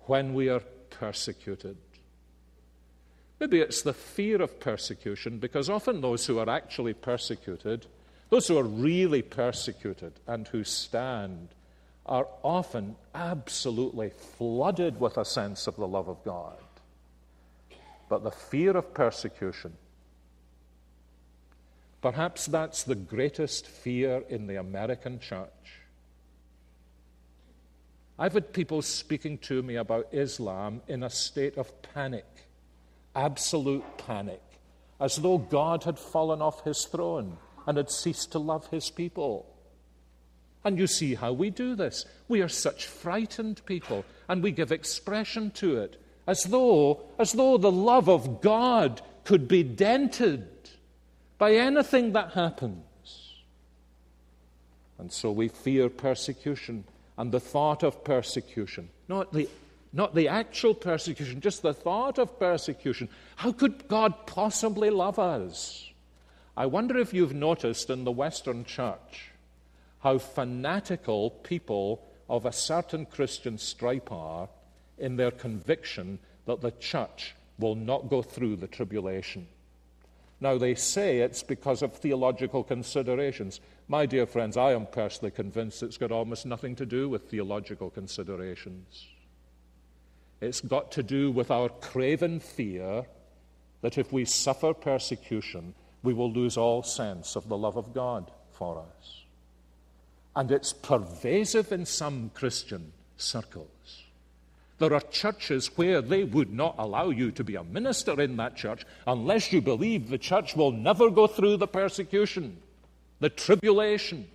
when 0.00 0.34
we 0.34 0.48
are 0.48 0.62
persecuted, 0.90 1.76
maybe 3.40 3.60
it's 3.60 3.82
the 3.82 3.92
fear 3.92 4.40
of 4.40 4.60
persecution, 4.60 5.38
because 5.38 5.68
often 5.68 6.00
those 6.00 6.26
who 6.26 6.38
are 6.38 6.48
actually 6.48 6.94
persecuted, 6.94 7.86
those 8.30 8.48
who 8.48 8.58
are 8.58 8.64
really 8.64 9.22
persecuted 9.22 10.12
and 10.26 10.46
who 10.48 10.62
stand, 10.62 11.48
are 12.06 12.28
often 12.42 12.96
absolutely 13.14 14.10
flooded 14.10 14.98
with 15.00 15.18
a 15.18 15.24
sense 15.24 15.66
of 15.66 15.76
the 15.76 15.86
love 15.86 16.08
of 16.08 16.24
God. 16.24 16.56
But 18.08 18.22
the 18.22 18.30
fear 18.30 18.76
of 18.76 18.94
persecution, 18.94 19.72
perhaps 22.00 22.46
that's 22.46 22.84
the 22.84 22.94
greatest 22.94 23.66
fear 23.66 24.22
in 24.28 24.46
the 24.46 24.56
American 24.56 25.18
church. 25.18 25.50
I've 28.18 28.32
had 28.32 28.52
people 28.52 28.80
speaking 28.80 29.38
to 29.38 29.62
me 29.62 29.76
about 29.76 30.08
Islam 30.12 30.80
in 30.88 31.02
a 31.02 31.10
state 31.10 31.58
of 31.58 31.82
panic, 31.82 32.24
absolute 33.14 33.84
panic, 33.98 34.42
as 35.00 35.16
though 35.16 35.38
God 35.38 35.82
had 35.84 35.98
fallen 35.98 36.40
off 36.40 36.64
his 36.64 36.84
throne 36.84 37.36
and 37.66 37.76
had 37.76 37.90
ceased 37.90 38.32
to 38.32 38.38
love 38.38 38.68
his 38.68 38.88
people. 38.88 39.44
And 40.64 40.78
you 40.78 40.86
see 40.86 41.14
how 41.14 41.32
we 41.32 41.50
do 41.50 41.74
this. 41.74 42.04
We 42.28 42.40
are 42.42 42.48
such 42.48 42.86
frightened 42.86 43.64
people, 43.66 44.04
and 44.28 44.42
we 44.42 44.50
give 44.50 44.72
expression 44.72 45.50
to 45.52 45.78
it 45.78 46.02
as 46.26 46.42
though, 46.44 47.02
as 47.18 47.32
though 47.32 47.56
the 47.56 47.70
love 47.70 48.08
of 48.08 48.40
God 48.40 49.00
could 49.24 49.46
be 49.46 49.62
dented 49.62 50.48
by 51.38 51.54
anything 51.54 52.12
that 52.12 52.32
happens. 52.32 52.82
And 54.98 55.12
so 55.12 55.30
we 55.30 55.48
fear 55.48 55.88
persecution 55.88 56.84
and 57.18 57.30
the 57.30 57.40
thought 57.40 57.82
of 57.82 58.02
persecution, 58.02 58.88
not 59.08 59.32
the, 59.32 59.48
not 59.92 60.14
the 60.14 60.28
actual 60.28 60.74
persecution, 60.74 61.40
just 61.40 61.62
the 61.62 61.74
thought 61.74 62.18
of 62.18 62.38
persecution. 62.38 63.08
How 63.36 63.52
could 63.52 63.88
God 63.88 64.26
possibly 64.26 64.90
love 64.90 65.18
us? 65.18 65.90
I 66.56 66.66
wonder 66.66 66.98
if 66.98 67.12
you've 67.12 67.34
noticed 67.34 67.90
in 67.90 68.04
the 68.04 68.12
Western 68.12 68.64
church 68.64 69.30
how 70.06 70.18
fanatical 70.18 71.30
people 71.30 72.00
of 72.30 72.46
a 72.46 72.52
certain 72.52 73.04
Christian 73.04 73.58
stripe 73.58 74.12
are 74.12 74.48
in 74.98 75.16
their 75.16 75.32
conviction 75.32 76.20
that 76.44 76.60
the 76.60 76.70
church 76.70 77.34
will 77.58 77.74
not 77.74 78.08
go 78.08 78.22
through 78.22 78.54
the 78.54 78.68
tribulation. 78.68 79.48
Now, 80.40 80.58
they 80.58 80.76
say 80.76 81.18
it's 81.18 81.42
because 81.42 81.82
of 81.82 81.92
theological 81.92 82.62
considerations. 82.62 83.58
My 83.88 84.06
dear 84.06 84.26
friends, 84.26 84.56
I 84.56 84.74
am 84.74 84.86
personally 84.86 85.32
convinced 85.32 85.82
it's 85.82 85.98
got 85.98 86.12
almost 86.12 86.46
nothing 86.46 86.76
to 86.76 86.86
do 86.86 87.08
with 87.08 87.28
theological 87.28 87.90
considerations. 87.90 89.08
It's 90.40 90.60
got 90.60 90.92
to 90.92 91.02
do 91.02 91.32
with 91.32 91.50
our 91.50 91.68
craven 91.68 92.38
fear 92.38 93.06
that 93.80 93.98
if 93.98 94.12
we 94.12 94.24
suffer 94.24 94.72
persecution, 94.72 95.74
we 96.04 96.14
will 96.14 96.30
lose 96.30 96.56
all 96.56 96.84
sense 96.84 97.34
of 97.34 97.48
the 97.48 97.58
love 97.58 97.76
of 97.76 97.92
God 97.92 98.30
for 98.52 98.78
us 98.78 99.25
and 100.36 100.52
it's 100.52 100.74
pervasive 100.74 101.72
in 101.72 101.86
some 101.86 102.30
Christian 102.34 102.92
circles. 103.16 104.04
There 104.78 104.92
are 104.92 105.00
churches 105.00 105.68
where 105.78 106.02
they 106.02 106.24
would 106.24 106.52
not 106.52 106.74
allow 106.78 107.08
you 107.08 107.30
to 107.32 107.42
be 107.42 107.56
a 107.56 107.64
minister 107.64 108.20
in 108.20 108.36
that 108.36 108.54
church 108.54 108.84
unless 109.06 109.50
you 109.50 109.62
believe 109.62 110.10
the 110.10 110.18
church 110.18 110.54
will 110.54 110.70
never 110.70 111.08
go 111.08 111.26
through 111.26 111.56
the 111.56 111.66
persecution, 111.66 112.58
the 113.18 113.30
tribulation. 113.30 114.28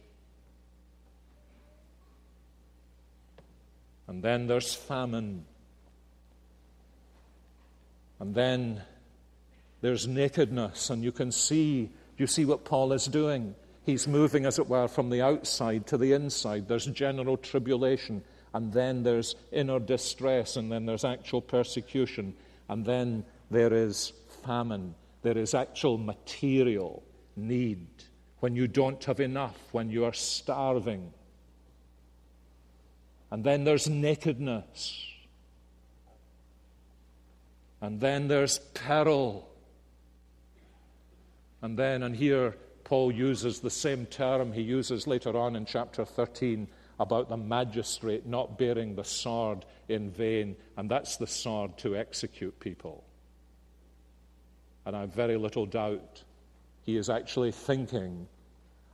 And 4.08 4.24
then 4.24 4.48
there's 4.48 4.74
famine. 4.74 5.46
And 8.20 8.34
then 8.34 8.82
there's 9.82 10.08
nakedness, 10.08 10.90
and 10.90 11.04
you 11.04 11.12
can 11.12 11.32
see, 11.32 11.92
you 12.18 12.26
see 12.26 12.46
what 12.46 12.66
Paul 12.66 12.94
is 12.94 13.06
doing. 13.06 13.56
He's 13.84 14.08
moving, 14.08 14.46
as 14.46 14.60
it 14.60 14.68
were, 14.68 14.88
from 14.88 15.10
the 15.10 15.22
outside 15.22 15.88
to 15.88 15.98
the 15.98 16.14
inside. 16.14 16.68
There's 16.68 16.86
general 16.86 17.38
tribulation, 17.38 18.24
and 18.54 18.72
then 18.72 19.04
there's 19.04 19.36
inner 19.52 19.80
distress, 19.80 20.56
and 20.56 20.72
then 20.72 20.86
there's 20.86 21.04
actual 21.04 21.42
persecution, 21.42 22.36
and 22.70 22.86
then 22.86 23.26
there 23.50 23.74
is 23.74 24.14
famine. 24.46 24.94
There 25.24 25.38
is 25.38 25.54
actual 25.54 25.98
material 25.98 27.04
need 27.36 27.88
when 28.40 28.56
you 28.56 28.68
don't 28.68 29.04
have 29.06 29.20
enough, 29.20 29.58
when 29.72 29.90
you 29.90 30.06
are 30.06 30.14
starving. 30.14 31.14
And 33.32 33.44
then 33.44 33.64
there's 33.64 33.88
nakedness. 33.88 35.08
And 37.82 38.00
then 38.00 38.28
there's 38.28 38.60
peril. 38.60 39.48
And 41.62 41.78
then, 41.78 42.04
and 42.04 42.16
here 42.16 42.56
Paul 42.92 43.14
uses 43.14 43.62
the 43.62 43.70
same 43.70 44.06
term 44.06 44.52
he 44.52 44.62
uses 44.62 45.08
later 45.08 45.38
on 45.38 45.56
in 45.56 45.64
chapter 45.64 46.04
13 46.04 46.68
about 47.00 47.30
the 47.30 47.38
magistrate 47.38 48.26
not 48.26 48.58
bearing 48.58 48.96
the 48.96 49.06
sword 49.06 49.64
in 49.88 50.12
vain, 50.12 50.58
and 50.76 50.92
that's 50.92 51.16
the 51.16 51.26
sword 51.26 51.78
to 51.78 51.96
execute 51.96 52.60
people. 52.60 53.06
And 54.86 54.94
I 54.94 55.00
have 55.00 55.16
very 55.16 55.38
little 55.38 55.66
doubt 55.66 56.24
he 56.84 56.98
is 56.98 57.10
actually 57.10 57.54
thinking 57.54 58.28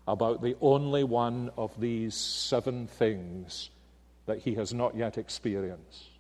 about 0.08 0.44
the 0.44 0.56
only 0.62 1.04
one 1.04 1.50
of 1.58 1.72
these 1.82 2.14
seven 2.14 2.86
things 2.86 3.72
that 4.28 4.38
he 4.38 4.54
has 4.54 4.76
not 4.76 4.96
yet 4.96 5.18
experienced. 5.18 6.12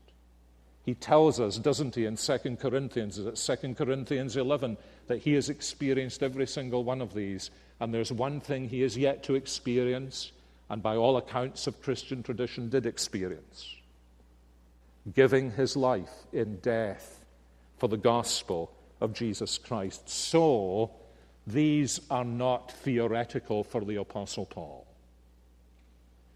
He 0.81 0.95
tells 0.95 1.39
us, 1.39 1.59
doesn't 1.59 1.93
he, 1.93 2.05
in 2.05 2.15
2 2.15 2.57
Corinthians, 2.59 3.19
is 3.19 3.27
it 3.27 3.59
2 3.61 3.75
Corinthians 3.75 4.35
11, 4.35 4.77
that 5.05 5.19
he 5.19 5.33
has 5.33 5.49
experienced 5.49 6.23
every 6.23 6.47
single 6.47 6.83
one 6.83 7.01
of 7.01 7.13
these. 7.13 7.51
And 7.79 7.93
there's 7.93 8.11
one 8.11 8.39
thing 8.39 8.69
he 8.69 8.81
has 8.81 8.97
yet 8.97 9.23
to 9.23 9.35
experience, 9.35 10.31
and 10.69 10.81
by 10.81 10.95
all 10.95 11.17
accounts 11.17 11.67
of 11.67 11.81
Christian 11.81 12.23
tradition, 12.23 12.69
did 12.69 12.85
experience 12.85 13.77
giving 15.13 15.51
his 15.51 15.75
life 15.75 16.25
in 16.33 16.57
death 16.57 17.19
for 17.77 17.87
the 17.87 17.97
gospel 17.97 18.71
of 18.99 19.13
Jesus 19.13 19.57
Christ. 19.57 20.09
So, 20.09 20.91
these 21.45 22.01
are 22.09 22.25
not 22.25 22.71
theoretical 22.71 23.63
for 23.63 23.81
the 23.81 23.97
Apostle 23.97 24.45
Paul. 24.45 24.85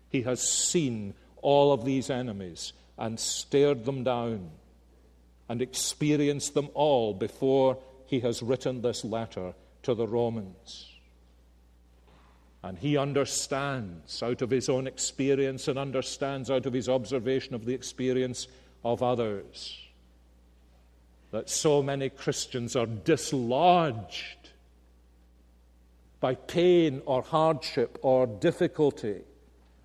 He 0.10 0.21
has 0.23 0.47
seen 0.47 1.13
all 1.41 1.73
of 1.73 1.86
these 1.86 2.10
enemies 2.10 2.73
and 2.97 3.19
stared 3.19 3.86
them 3.86 4.04
down 4.04 4.51
and 5.49 5.62
experienced 5.62 6.54
them 6.54 6.69
all 6.73 7.13
before 7.13 7.77
he 8.06 8.19
has 8.19 8.43
written 8.43 8.82
this 8.82 9.04
letter 9.04 9.54
to 9.84 9.95
the 9.95 10.08
Romans. 10.08 10.90
And 12.63 12.78
he 12.78 12.97
understands 12.97 14.21
out 14.21 14.41
of 14.41 14.52
his 14.52 14.69
own 14.69 14.86
experience 14.86 15.67
and 15.67 15.80
understands 15.80 16.52
out 16.52 16.65
of 16.65 16.74
his 16.74 16.88
observation 16.88 17.56
of 17.56 17.65
the 17.65 17.74
experience 17.74 18.47
of 18.84 19.02
others 19.02 19.82
that 21.32 21.50
so 21.50 21.82
many 21.82 22.10
Christians 22.10 22.76
are 22.76 22.86
dislodged 22.86 24.50
by 26.19 26.36
pain 26.36 27.02
or 27.06 27.24
hardship 27.24 27.97
or 28.02 28.28
difficulty 28.28 29.21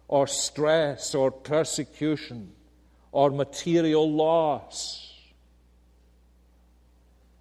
or 0.09 0.27
stress 0.27 1.15
or 1.15 1.31
persecution 1.31 2.53
or 3.12 3.31
material 3.31 4.11
loss. 4.11 5.03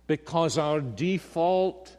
Because 0.08 0.58
our 0.58 0.80
default, 0.80 1.95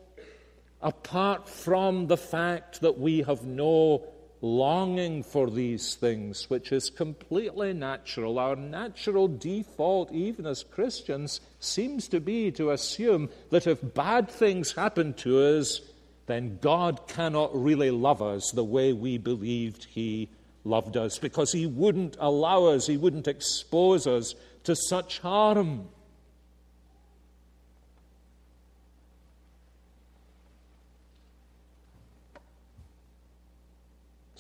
apart 0.86 1.48
from 1.48 2.06
the 2.06 2.16
fact 2.16 2.80
that 2.80 2.96
we 2.96 3.20
have 3.22 3.44
no 3.44 4.06
longing 4.40 5.20
for 5.20 5.50
these 5.50 5.96
things, 5.96 6.48
which 6.48 6.70
is 6.70 6.90
completely 6.90 7.72
natural, 7.72 8.38
our 8.38 8.54
natural 8.54 9.26
default, 9.26 10.12
even 10.12 10.46
as 10.46 10.62
Christians, 10.62 11.40
seems 11.58 12.06
to 12.06 12.20
be 12.20 12.52
to 12.52 12.70
assume 12.70 13.28
that 13.50 13.66
if 13.66 13.94
bad 13.94 14.30
things 14.30 14.72
happen 14.72 15.12
to 15.14 15.58
us, 15.58 15.80
then 16.26 16.58
God 16.62 17.08
cannot 17.08 17.50
really 17.60 17.90
love 17.90 18.22
us 18.22 18.52
the 18.52 18.64
way 18.64 18.92
we 18.92 19.18
believed 19.18 19.86
He 19.90 20.28
loved 20.62 20.96
us 20.96 21.18
because 21.18 21.52
he 21.52 21.66
wouldn't 21.66 22.16
allow 22.18 22.64
us, 22.64 22.86
he 22.86 22.96
wouldn't 22.96 23.28
expose 23.28 24.06
us 24.06 24.34
to 24.64 24.74
such 24.74 25.20
harm. 25.20 25.88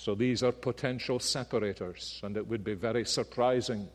So 0.06 0.14
these 0.14 0.44
are 0.44 0.52
potential 0.52 1.18
separators, 1.18 2.20
and 2.22 2.36
it 2.36 2.46
would 2.46 2.62
be 2.62 2.74
very 2.74 3.04
surprising 3.04 3.88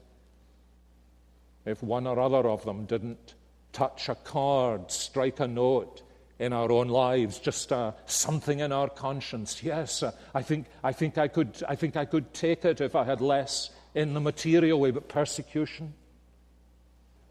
if 1.66 1.82
one 1.82 2.06
or 2.06 2.20
other 2.20 2.50
of 2.50 2.66
them 2.66 2.84
didn't 2.84 3.36
touch 3.72 4.10
a 4.10 4.16
chord, 4.16 4.92
strike 4.92 5.40
a 5.40 5.48
note 5.48 6.02
in 6.38 6.52
our 6.52 6.70
own 6.70 6.90
lives, 6.90 7.40
just 7.40 7.72
uh, 7.72 7.94
something 8.08 8.60
in 8.60 8.74
our 8.74 8.90
conscience. 8.90 9.64
Yes, 9.64 10.04
uh, 10.04 10.12
I, 10.36 10.42
think, 10.42 10.66
I, 10.84 10.92
think 10.92 11.18
I, 11.18 11.30
could, 11.30 11.64
I 11.66 11.76
think 11.76 11.96
I 11.96 12.04
could 12.04 12.34
take 12.34 12.66
it 12.66 12.82
if 12.82 12.94
I 12.94 13.06
had 13.06 13.22
less 13.22 13.70
in 13.96 14.14
the 14.14 14.20
material 14.20 14.82
way, 14.82 14.92
but 14.92 15.08
persecution, 15.08 15.94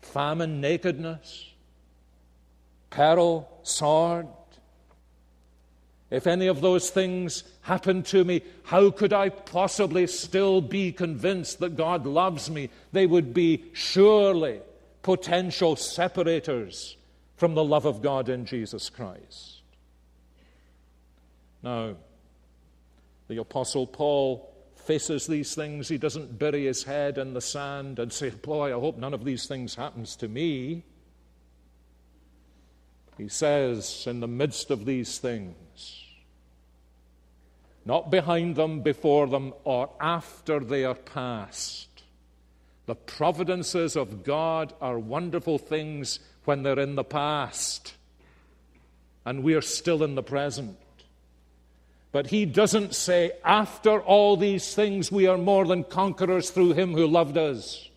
famine, 0.01 0.63
nakedness, 0.63 1.53
peril, 2.89 3.47
sword. 3.63 4.27
If 6.11 6.27
any 6.27 6.49
of 6.49 6.61
those 6.61 6.91
things 6.91 7.45
happened 7.63 8.05
to 8.07 8.25
me, 8.25 8.43
how 8.65 8.91
could 8.91 9.13
I 9.13 9.29
possibly 9.29 10.09
still 10.09 10.61
be 10.61 10.93
convinced 10.93 11.61
that 11.61 11.77
God 11.77 12.05
loves 12.05 12.51
me? 12.51 12.69
They 12.93 13.07
would 13.07 13.33
be 13.33 13.65
surely 13.73 14.61
potential 15.03 15.77
separators 15.77 16.97
from 17.37 17.55
the 17.55 17.65
love 17.65 17.87
of 17.87 18.03
God 18.03 18.29
in 18.29 18.45
Jesus 18.45 18.91
Christ. 18.91 19.63
Now, 21.63 21.95
the 23.29 23.39
Apostle 23.39 23.87
Paul 23.87 24.53
faces 24.75 25.27
these 25.27 25.55
things. 25.55 25.89
He 25.89 25.99
doesn't 25.99 26.39
bury 26.39 26.67
his 26.67 26.83
head 26.83 27.19
in 27.19 27.35
the 27.35 27.41
sand 27.41 28.01
and 28.01 28.13
say, 28.13 28.31
Boy, 28.31 28.77
I 28.77 28.81
hope 28.81 28.99
none 28.99 29.15
of 29.15 29.25
these 29.25 29.47
things 29.47 29.77
happens 29.77 30.17
to 30.17 30.29
me. 30.29 30.83
He 33.21 33.29
says, 33.29 34.07
in 34.07 34.21
the 34.21 34.27
midst 34.27 34.71
of 34.71 34.87
these 34.87 35.19
things, 35.19 36.07
not 37.85 38.11
behind 38.11 38.57
them, 38.57 38.81
before 38.81 39.27
them, 39.27 39.53
or 39.65 39.91
after 40.01 40.59
they 40.59 40.87
are 40.87 40.95
past. 40.95 41.89
The 42.87 42.95
providences 42.95 43.95
of 43.95 44.25
God 44.25 44.73
are 44.81 44.99
wonderful 44.99 45.59
things 45.59 46.21
when 46.47 46.63
they're 46.63 46.79
in 46.79 46.95
the 46.95 47.05
past 47.05 47.93
and 49.27 49.45
we're 49.45 49.61
still 49.61 50.03
in 50.03 50.15
the 50.15 50.23
present. 50.23 50.79
But 52.13 52.29
he 52.29 52.47
doesn't 52.47 52.95
say, 52.95 53.33
after 53.45 54.01
all 54.01 54.39
these 54.39 54.75
things, 54.75 55.13
we 55.13 55.27
are 55.27 55.37
more 55.37 55.67
than 55.67 55.85
conquerors 55.85 56.49
through 56.49 56.73
him 56.73 56.95
who 56.95 57.07
loved 57.07 57.37
us. 57.37 57.91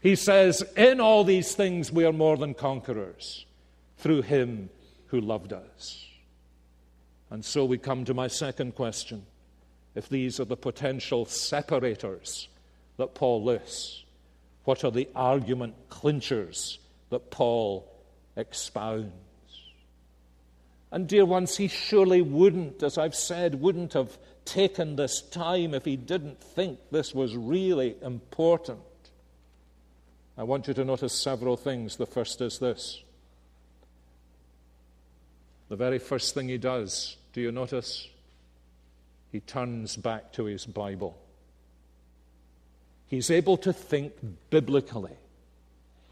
He 0.00 0.16
says, 0.16 0.64
in 0.76 1.00
all 1.00 1.22
these 1.22 1.54
things, 1.54 1.92
we 1.92 2.04
are 2.04 2.12
more 2.12 2.36
than 2.36 2.54
conquerors 2.54 3.46
through 4.02 4.22
him 4.22 4.68
who 5.06 5.20
loved 5.20 5.54
us. 5.54 6.06
And 7.30 7.42
so 7.42 7.64
we 7.64 7.78
come 7.78 8.04
to 8.04 8.12
my 8.12 8.28
second 8.28 8.74
question. 8.74 9.24
If 9.94 10.10
these 10.10 10.38
are 10.38 10.44
the 10.44 10.56
potential 10.56 11.24
separators 11.24 12.48
that 12.98 13.14
Paul 13.14 13.42
lists, 13.42 14.04
what 14.64 14.84
are 14.84 14.90
the 14.90 15.08
argument 15.14 15.74
clinchers 15.88 16.78
that 17.08 17.30
Paul 17.30 17.88
expounds. 18.36 19.12
And, 20.90 21.08
dear 21.08 21.24
ones, 21.24 21.56
he 21.56 21.68
surely 21.68 22.20
wouldn't, 22.20 22.82
as 22.82 22.98
I've 22.98 23.14
said, 23.14 23.60
wouldn't 23.60 23.94
have 23.94 24.18
taken 24.44 24.96
this 24.96 25.22
time 25.22 25.74
if 25.74 25.84
he 25.84 25.96
didn't 25.96 26.42
think 26.42 26.78
this 26.90 27.14
was 27.14 27.34
really 27.36 27.96
important. 28.02 28.80
I 30.36 30.42
want 30.42 30.68
you 30.68 30.74
to 30.74 30.84
notice 30.84 31.12
several 31.12 31.56
things. 31.56 31.96
The 31.96 32.06
first 32.06 32.40
is 32.40 32.58
this. 32.58 33.02
The 35.72 35.76
very 35.76 35.98
first 35.98 36.34
thing 36.34 36.50
he 36.50 36.58
does, 36.58 37.16
do 37.32 37.40
you 37.40 37.50
notice? 37.50 38.06
He 39.30 39.40
turns 39.40 39.96
back 39.96 40.30
to 40.34 40.44
his 40.44 40.66
Bible. 40.66 41.16
He's 43.06 43.30
able 43.30 43.56
to 43.56 43.72
think 43.72 44.12
biblically 44.50 45.16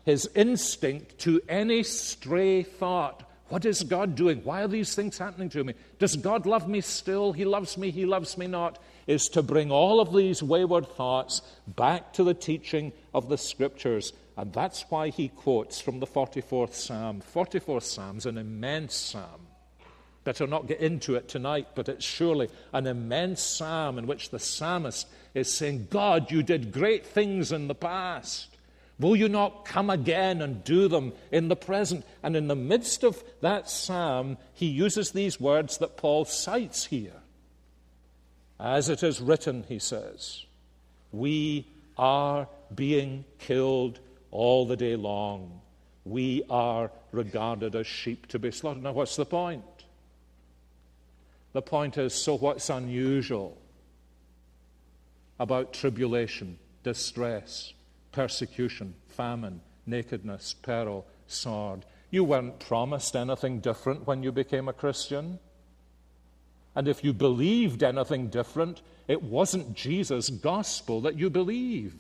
his 0.07 0.31
instinct 0.35 1.19
to 1.19 1.43
any 1.47 1.83
stray 1.83 2.63
thought. 2.63 3.29
What 3.51 3.67
is 3.67 3.83
God 3.83 4.15
doing? 4.15 4.41
Why 4.45 4.63
are 4.63 4.67
these 4.67 4.95
things 4.95 5.19
happening 5.19 5.51
to 5.51 5.63
me? 5.63 5.75
Does 5.99 6.17
God 6.17 6.47
love 6.47 6.67
me 6.67 6.81
still? 6.81 7.35
He 7.35 7.45
loves 7.45 7.77
me, 7.77 7.91
he 7.91 8.07
loves 8.07 8.39
me 8.39 8.47
not. 8.47 8.79
is 9.07 9.29
to 9.29 9.43
bring 9.43 9.71
all 9.71 10.01
of 10.01 10.15
these 10.15 10.43
wayward 10.43 10.89
thoughts 10.89 11.43
back 11.67 12.15
to 12.15 12.25
the 12.25 12.33
teaching 12.33 12.95
of 13.13 13.29
the 13.29 13.37
Scriptures. 13.37 14.15
And 14.39 14.55
that's 14.55 14.87
why 14.89 15.11
he 15.11 15.29
quotes 15.29 15.83
from 15.83 16.01
the 16.01 16.07
44th 16.07 16.73
Psalm. 16.73 17.21
44th 17.35 17.83
Psalm's 17.83 18.25
an 18.25 18.39
immense 18.39 18.95
psalm. 18.95 19.49
Better 20.23 20.47
not 20.47 20.67
get 20.67 20.81
into 20.81 21.15
it 21.15 21.29
tonight, 21.29 21.69
but 21.75 21.89
it's 21.89 22.05
surely 22.05 22.49
an 22.73 22.87
immense 22.87 23.43
psalm 23.43 23.99
in 23.99 24.07
which 24.07 24.31
the 24.31 24.39
psalmist 24.39 25.07
is 25.35 25.53
saying, 25.53 25.89
God, 25.91 26.31
you 26.31 26.43
did 26.43 26.73
great 26.73 27.07
things 27.07 27.53
in 27.53 27.69
the 27.69 27.75
past. 27.75 28.49
Will 28.99 29.17
you 29.17 29.31
not 29.31 29.65
come 29.65 29.89
again 29.89 30.43
and 30.43 30.63
do 30.63 30.87
them 30.87 31.15
in 31.33 31.49
the 31.49 31.57
present? 31.57 32.05
And 32.23 32.37
in 32.37 32.49
the 32.49 32.55
midst 32.55 33.03
of 33.03 33.25
that 33.41 33.71
psalm, 33.71 34.37
he 34.53 34.67
uses 34.67 35.13
these 35.13 35.41
words 35.41 35.79
that 35.79 35.97
Paul 35.97 36.27
cites 36.27 36.85
here. 36.85 37.15
As 38.59 38.91
it 38.91 39.03
is 39.03 39.23
written, 39.23 39.65
he 39.69 39.79
says, 39.79 40.45
We 41.13 41.67
are 41.97 42.47
being 42.75 43.25
killed 43.39 44.01
all 44.31 44.67
the 44.67 44.77
day 44.77 44.97
long. 44.97 45.63
We 46.05 46.43
are 46.51 46.91
regarded 47.11 47.75
as 47.75 47.87
sheep 47.87 48.27
to 48.29 48.39
be 48.39 48.51
slaughtered. 48.51 48.83
Now, 48.83 48.93
what's 48.93 49.17
the 49.17 49.25
point? 49.25 49.65
The 51.53 51.63
point 51.63 51.99
is 51.99 52.15
so 52.15 52.37
what's 52.37 52.71
unusual 52.71 53.59
about 55.39 55.73
tribulation, 55.73 56.59
distress, 56.83 57.73
persecution, 58.13 58.95
famine, 59.09 59.61
nakedness, 59.87 60.55
peril, 60.55 61.07
sword? 61.27 61.85
You 62.11 62.25
weren't 62.25 62.61
promised 62.61 63.17
anything 63.17 63.61
different 63.61 64.07
when 64.07 64.23
you 64.23 64.33
became 64.33 64.69
a 64.69 64.73
Christian. 64.73 65.39
And 66.75 66.87
if 66.87 67.03
you 67.03 67.13
believed 67.13 67.83
anything 67.83 68.29
different, 68.29 68.81
it 69.09 69.23
wasn't 69.23 69.75
Jesus' 69.75 70.31
gospel 70.31 71.01
that 71.03 71.19
you 71.19 71.31
believed. 71.31 71.99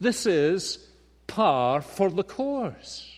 This 0.00 0.26
is 0.26 0.84
par 1.26 1.80
for 1.80 2.10
the 2.10 2.24
course. 2.24 3.10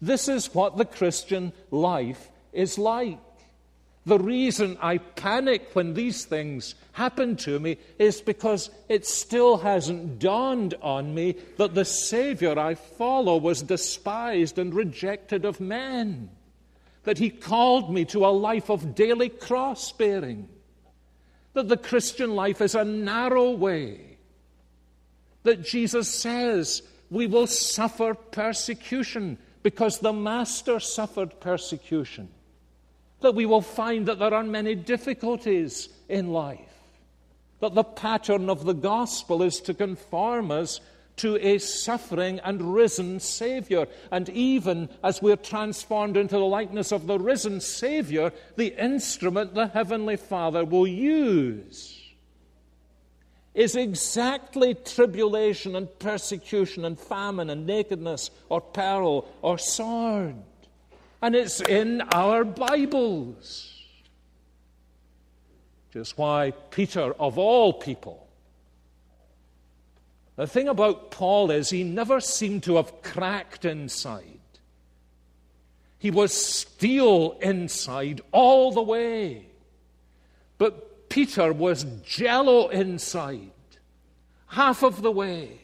This 0.00 0.28
is 0.28 0.54
what 0.54 0.76
the 0.76 0.84
Christian 0.84 1.52
life 1.70 2.30
is 2.52 2.78
like. 2.78 3.18
The 4.06 4.20
reason 4.20 4.78
I 4.80 4.98
panic 4.98 5.70
when 5.72 5.94
these 5.94 6.24
things 6.24 6.76
happen 6.92 7.34
to 7.38 7.58
me 7.58 7.76
is 7.98 8.20
because 8.20 8.70
it 8.88 9.04
still 9.04 9.58
hasn't 9.58 10.20
dawned 10.20 10.74
on 10.80 11.12
me 11.12 11.34
that 11.56 11.74
the 11.74 11.84
Savior 11.84 12.56
I 12.56 12.76
follow 12.76 13.36
was 13.36 13.62
despised 13.62 14.60
and 14.60 14.72
rejected 14.72 15.44
of 15.44 15.58
men, 15.58 16.30
that 17.02 17.18
He 17.18 17.30
called 17.30 17.92
me 17.92 18.04
to 18.06 18.24
a 18.24 18.28
life 18.28 18.70
of 18.70 18.94
daily 18.94 19.28
cross 19.28 19.90
bearing, 19.90 20.48
that 21.54 21.68
the 21.68 21.76
Christian 21.76 22.36
life 22.36 22.60
is 22.60 22.76
a 22.76 22.84
narrow 22.84 23.50
way, 23.50 24.18
that 25.42 25.64
Jesus 25.64 26.08
says 26.08 26.80
we 27.10 27.26
will 27.26 27.48
suffer 27.48 28.14
persecution 28.14 29.38
because 29.64 29.98
the 29.98 30.12
Master 30.12 30.78
suffered 30.78 31.40
persecution 31.40 32.28
that 33.20 33.34
we 33.34 33.46
will 33.46 33.62
find 33.62 34.06
that 34.06 34.18
there 34.18 34.34
are 34.34 34.44
many 34.44 34.74
difficulties 34.74 35.88
in 36.08 36.32
life, 36.32 36.60
that 37.60 37.74
the 37.74 37.84
pattern 37.84 38.50
of 38.50 38.64
the 38.64 38.74
gospel 38.74 39.42
is 39.42 39.60
to 39.60 39.74
conform 39.74 40.50
us 40.50 40.80
to 41.16 41.38
a 41.40 41.58
suffering 41.58 42.38
and 42.40 42.74
risen 42.74 43.18
Savior. 43.18 43.86
And 44.10 44.28
even 44.28 44.90
as 45.02 45.22
we're 45.22 45.36
transformed 45.36 46.16
into 46.16 46.36
the 46.36 46.44
likeness 46.44 46.92
of 46.92 47.06
the 47.06 47.18
risen 47.18 47.60
Savior, 47.60 48.32
the 48.56 48.74
instrument 48.82 49.54
the 49.54 49.68
Heavenly 49.68 50.16
Father 50.16 50.64
will 50.64 50.86
use 50.86 52.02
is 53.54 53.74
exactly 53.74 54.74
tribulation 54.74 55.74
and 55.74 55.98
persecution 55.98 56.84
and 56.84 57.00
famine 57.00 57.48
and 57.48 57.66
nakedness 57.66 58.30
or 58.50 58.60
peril 58.60 59.26
or 59.40 59.56
sword 59.56 60.34
and 61.22 61.34
it's 61.34 61.60
in 61.60 62.02
our 62.12 62.44
Bibles. 62.44 63.72
Just 65.92 66.18
why 66.18 66.52
Peter, 66.70 67.12
of 67.14 67.38
all 67.38 67.72
people, 67.72 68.28
the 70.36 70.46
thing 70.46 70.68
about 70.68 71.10
Paul 71.10 71.50
is 71.50 71.70
he 71.70 71.82
never 71.82 72.20
seemed 72.20 72.64
to 72.64 72.76
have 72.76 73.02
cracked 73.02 73.64
inside. 73.64 74.40
He 75.98 76.10
was 76.10 76.32
steel 76.32 77.38
inside 77.40 78.20
all 78.32 78.72
the 78.72 78.82
way. 78.82 79.46
But 80.58 81.08
Peter 81.08 81.52
was 81.52 81.84
jello 82.04 82.68
inside, 82.68 83.50
half 84.48 84.82
of 84.82 85.00
the 85.00 85.10
way. 85.10 85.60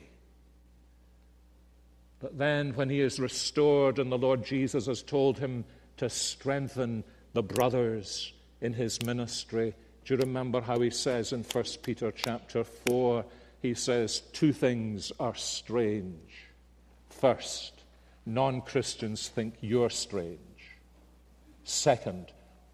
But 2.23 2.39
then, 2.39 2.73
when 2.75 2.89
he 2.89 3.01
is 3.01 3.19
restored 3.19 3.99
and 3.99 4.11
the 4.11 4.17
Lord 4.17 4.45
Jesus 4.45 4.87
has 4.87 5.03
told 5.03 5.41
him 5.41 5.65
to 5.97 6.09
strengthen 6.09 7.03
the 7.33 7.43
brothers 7.43 8.33
in 8.61 8.73
his 8.73 9.03
ministry, 9.03 9.75
do 10.05 10.15
you 10.15 10.21
remember 10.21 10.61
how 10.61 10.79
he 10.79 10.91
says 10.91 11.33
in 11.33 11.43
1 11.43 11.65
Peter 11.83 12.13
chapter 12.13 12.63
4? 12.63 13.25
He 13.61 13.75
says, 13.75 14.21
Two 14.33 14.53
things 14.53 15.11
are 15.19 15.35
strange. 15.35 16.47
First, 17.11 17.83
non 18.25 18.61
Christians 18.61 19.29
think 19.29 19.55
you're 19.61 19.91
strange. 19.91 20.39
Second, 21.65 22.27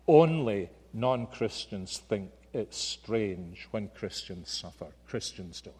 only 0.06 0.68
non 0.92 1.26
Christians 1.26 2.02
think 2.06 2.30
it's 2.52 2.76
strange 2.76 3.66
when 3.70 3.88
Christians 3.88 4.50
suffer. 4.50 4.88
Christians 5.06 5.62
don't. 5.62 5.74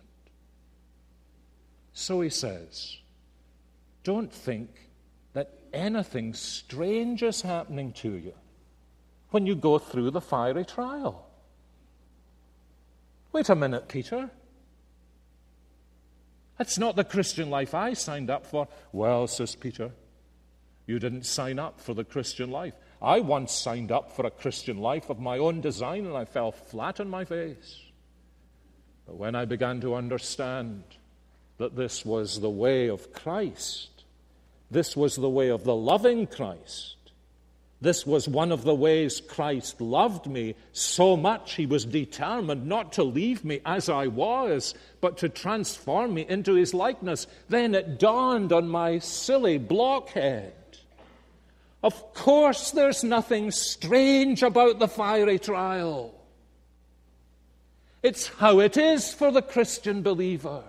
So 1.92 2.22
he 2.22 2.31
says, 2.31 2.98
don't 4.09 4.33
think 4.33 4.71
that 5.35 5.53
anything 5.71 6.33
strange 6.33 7.23
is 7.23 7.42
happening 7.42 7.92
to 7.92 8.11
you 8.11 8.33
when 9.29 9.47
you 9.47 9.55
go 9.55 9.79
through 9.79 10.11
the 10.11 10.23
fiery 10.23 10.64
trial. 10.64 11.29
Wait 13.33 13.51
a 13.51 13.55
minute, 13.55 13.87
Peter. 13.87 14.31
That's 16.57 16.79
not 16.79 16.97
the 16.97 17.05
Christian 17.05 17.51
life 17.51 17.75
I 17.75 17.92
signed 17.92 18.31
up 18.31 18.47
for. 18.47 18.66
Well, 18.92 19.27
says 19.27 19.55
Peter, 19.55 19.90
you 20.87 20.99
didn't 20.99 21.27
sign 21.27 21.59
up 21.59 21.79
for 21.79 21.92
the 21.92 22.03
Christian 22.03 22.51
life. 22.51 22.73
I 23.03 23.21
once 23.21 23.53
signed 23.53 23.92
up 23.92 24.16
for 24.16 24.25
a 24.25 24.31
Christian 24.31 24.79
life 24.79 25.11
of 25.11 25.21
my 25.21 25.37
own 25.37 25.61
design 25.61 26.07
and 26.07 26.16
I 26.16 26.25
fell 26.25 26.51
flat 26.51 26.99
on 26.99 27.11
my 27.11 27.27
face. 27.27 27.83
But 29.07 29.16
when 29.16 29.35
I 29.35 29.44
began 29.44 29.83
to 29.83 29.94
understand 29.94 30.83
that 31.59 31.77
this 31.77 32.07
was 32.07 32.40
the 32.40 32.49
way 32.49 32.88
of 32.88 33.12
Christ, 33.12 33.98
this 34.70 34.96
was 34.96 35.16
the 35.16 35.31
way 35.31 35.48
of 35.48 35.64
the 35.64 35.74
loving 35.74 36.26
Christ. 36.26 36.96
This 37.81 38.04
was 38.04 38.28
one 38.28 38.50
of 38.50 38.64
the 38.64 38.74
ways 38.74 39.20
Christ 39.20 39.81
loved 39.81 40.26
me 40.26 40.57
so 40.72 41.16
much 41.16 41.54
he 41.54 41.64
was 41.64 41.85
determined 41.85 42.66
not 42.66 42.94
to 42.94 43.04
leave 43.04 43.44
me 43.44 43.61
as 43.64 43.88
I 43.88 44.09
was, 44.09 44.74
but 45.00 45.18
to 45.18 45.28
transform 45.28 46.14
me 46.14 46.26
into 46.28 46.54
his 46.54 46.74
likeness. 46.74 47.28
Then 47.48 47.76
it 47.76 48.00
dawned 48.00 48.52
on 48.52 48.68
my 48.68 48.98
silly 48.98 49.59
blockhead. 49.59 50.54
Of 51.83 52.14
course, 52.14 52.72
there's 52.72 53.04
nothing 53.04 53.52
strange 53.52 54.42
about 54.42 54.81
the 54.81 54.88
fiery 54.88 55.38
trial. 55.38 56.12
It's 58.02 58.26
how 58.26 58.59
it 58.59 58.76
is 58.76 59.14
for 59.14 59.31
the 59.31 59.42
Christian 59.42 60.02
believer. 60.02 60.64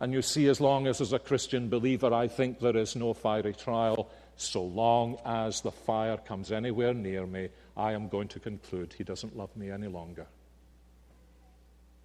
And 0.00 0.12
you 0.12 0.22
see, 0.22 0.48
as 0.48 0.60
long 0.60 0.86
as, 0.86 1.00
as 1.00 1.12
a 1.12 1.18
Christian 1.18 1.68
believer, 1.68 2.12
I 2.14 2.28
think 2.28 2.60
there 2.60 2.76
is 2.76 2.94
no 2.94 3.14
fiery 3.14 3.52
trial, 3.52 4.08
so 4.36 4.62
long 4.62 5.18
as 5.24 5.60
the 5.60 5.72
fire 5.72 6.16
comes 6.16 6.52
anywhere 6.52 6.94
near 6.94 7.26
me, 7.26 7.48
I 7.76 7.92
am 7.92 8.08
going 8.08 8.28
to 8.28 8.40
conclude 8.40 8.94
he 8.96 9.04
doesn't 9.04 9.36
love 9.36 9.54
me 9.56 9.70
any 9.70 9.88
longer. 9.88 10.26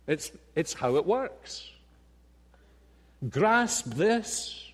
It's, 0.08 0.32
it's 0.56 0.74
how 0.74 0.96
it 0.96 1.06
works. 1.06 1.70
Grasp 3.30 3.86
this, 3.94 4.72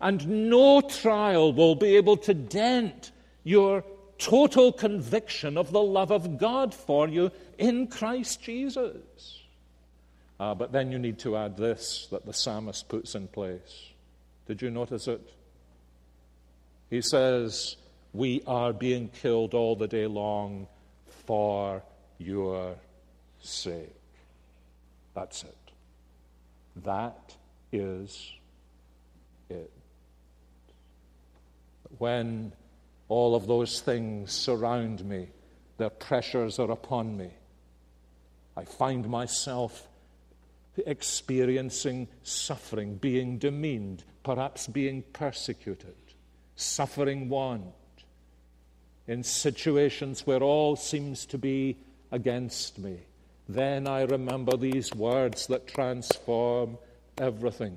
and 0.00 0.50
no 0.50 0.80
trial 0.80 1.52
will 1.52 1.76
be 1.76 1.96
able 1.96 2.16
to 2.18 2.34
dent 2.34 3.12
your 3.44 3.84
total 4.18 4.72
conviction 4.72 5.56
of 5.56 5.70
the 5.70 5.80
love 5.80 6.10
of 6.10 6.38
God 6.38 6.74
for 6.74 7.08
you 7.08 7.30
in 7.58 7.86
Christ 7.86 8.42
Jesus. 8.42 9.39
Uh, 10.40 10.54
but 10.54 10.72
then 10.72 10.90
you 10.90 10.98
need 10.98 11.18
to 11.18 11.36
add 11.36 11.56
this 11.58 12.08
that 12.10 12.24
the 12.24 12.32
psalmist 12.32 12.88
puts 12.88 13.14
in 13.14 13.28
place. 13.28 13.90
Did 14.46 14.62
you 14.62 14.70
notice 14.70 15.06
it? 15.06 15.20
He 16.88 17.02
says, 17.02 17.76
We 18.14 18.42
are 18.46 18.72
being 18.72 19.08
killed 19.08 19.52
all 19.52 19.76
the 19.76 19.86
day 19.86 20.06
long 20.06 20.66
for 21.26 21.82
your 22.16 22.74
sake. 23.40 23.94
That's 25.14 25.44
it. 25.44 25.56
That 26.84 27.36
is 27.70 28.32
it. 29.50 29.70
When 31.98 32.52
all 33.08 33.34
of 33.34 33.46
those 33.46 33.82
things 33.82 34.32
surround 34.32 35.04
me 35.04 35.28
their 35.80 35.88
pressures 35.88 36.58
are 36.58 36.70
upon 36.70 37.16
me. 37.16 37.30
I 38.54 38.64
find 38.64 39.08
myself 39.08 39.88
experiencing 40.86 42.08
suffering, 42.22 42.96
being 42.96 43.38
demeaned, 43.38 44.04
perhaps 44.22 44.66
being 44.66 45.02
persecuted, 45.12 45.96
suffering 46.56 47.28
want, 47.28 47.64
in 49.06 49.22
situations 49.22 50.26
where 50.26 50.42
all 50.42 50.76
seems 50.76 51.26
to 51.26 51.38
be 51.38 51.76
against 52.12 52.78
me. 52.78 52.98
Then 53.48 53.88
I 53.88 54.02
remember 54.02 54.56
these 54.56 54.94
words 54.94 55.48
that 55.48 55.66
transform 55.66 56.78
everything. 57.18 57.76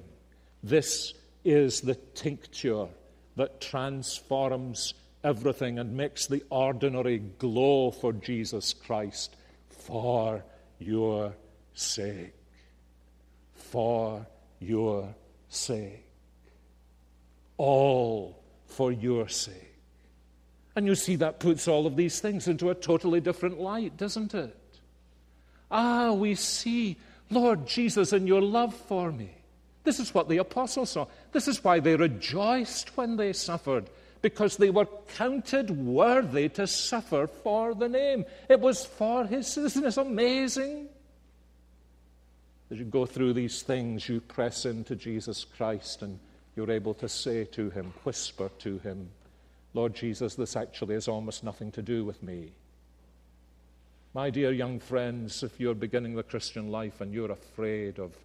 This 0.61 1.13
is 1.43 1.81
the 1.81 1.95
tincture 1.95 2.87
that 3.35 3.59
transforms 3.59 4.93
everything 5.23 5.79
and 5.79 5.97
makes 5.97 6.27
the 6.27 6.43
ordinary 6.49 7.17
glow 7.17 7.91
for 7.91 8.13
Jesus 8.13 8.73
Christ 8.73 9.35
for 9.69 10.43
your 10.79 11.33
sake. 11.73 12.33
For 13.74 14.28
your 14.59 15.15
sake. 15.49 16.05
All 17.57 18.39
for 18.67 18.91
your 18.91 19.28
sake. 19.30 19.80
And 20.76 20.86
you 20.86 20.93
see, 20.93 21.15
that 21.15 21.39
puts 21.39 21.67
all 21.67 21.88
of 21.88 21.95
these 21.95 22.19
things 22.19 22.47
into 22.47 22.69
a 22.69 22.76
totally 22.76 23.19
different 23.19 23.59
light, 23.59 23.97
doesn't 23.97 24.36
it? 24.36 24.55
Ah, 25.71 26.11
we 26.11 26.36
see, 26.36 26.97
Lord 27.32 27.65
Jesus, 27.65 28.13
in 28.13 28.28
your 28.28 28.43
love 28.43 28.76
for 28.76 29.11
me. 29.11 29.32
This 29.84 29.99
is 29.99 30.13
what 30.13 30.30
the 30.30 30.38
apostles 30.38 30.91
saw. 30.91 31.07
This 31.32 31.47
is 31.47 31.63
why 31.63 31.80
they 31.80 31.95
rejoiced 31.95 32.95
when 32.95 33.17
they 33.17 33.34
suffered, 33.34 33.89
because 34.21 34.57
they 34.57 34.69
were 34.69 34.88
counted 35.15 35.71
worthy 35.71 36.47
to 36.49 36.67
suffer 36.67 37.26
for 37.26 37.74
the 37.74 37.89
name. 37.89 38.26
It 38.49 38.59
was 38.59 38.86
for 38.86 39.26
his. 39.26 39.57
Isn't 39.57 39.82
this 39.82 39.97
amazing? 39.97 40.89
As 42.74 42.80
you 42.80 42.86
go 42.86 43.05
through 43.05 43.34
these 43.34 43.61
things, 43.61 44.09
you 44.09 44.19
press 44.19 44.65
into 44.65 44.95
Jesus 44.95 45.45
Christ 45.45 46.01
and 46.01 46.17
you're 46.55 46.71
able 46.71 46.95
to 46.95 47.07
say 47.07 47.45
to 47.51 47.69
him, 47.69 47.93
whisper 48.03 48.49
to 48.61 48.80
him, 48.80 49.11
Lord 49.76 49.93
Jesus, 49.93 50.34
this 50.34 50.55
actually 50.55 50.95
has 50.95 51.07
almost 51.07 51.43
nothing 51.43 51.71
to 51.74 51.84
do 51.84 52.03
with 52.03 52.24
me. 52.24 52.51
My 54.15 54.32
dear 54.32 54.51
young 54.51 54.80
friends, 54.80 55.43
if 55.43 55.59
you're 55.59 55.76
beginning 55.76 56.15
the 56.15 56.24
Christian 56.24 56.71
life 56.71 56.99
and 56.99 57.13
you're 57.13 57.30
afraid 57.30 57.99
of 57.99 58.17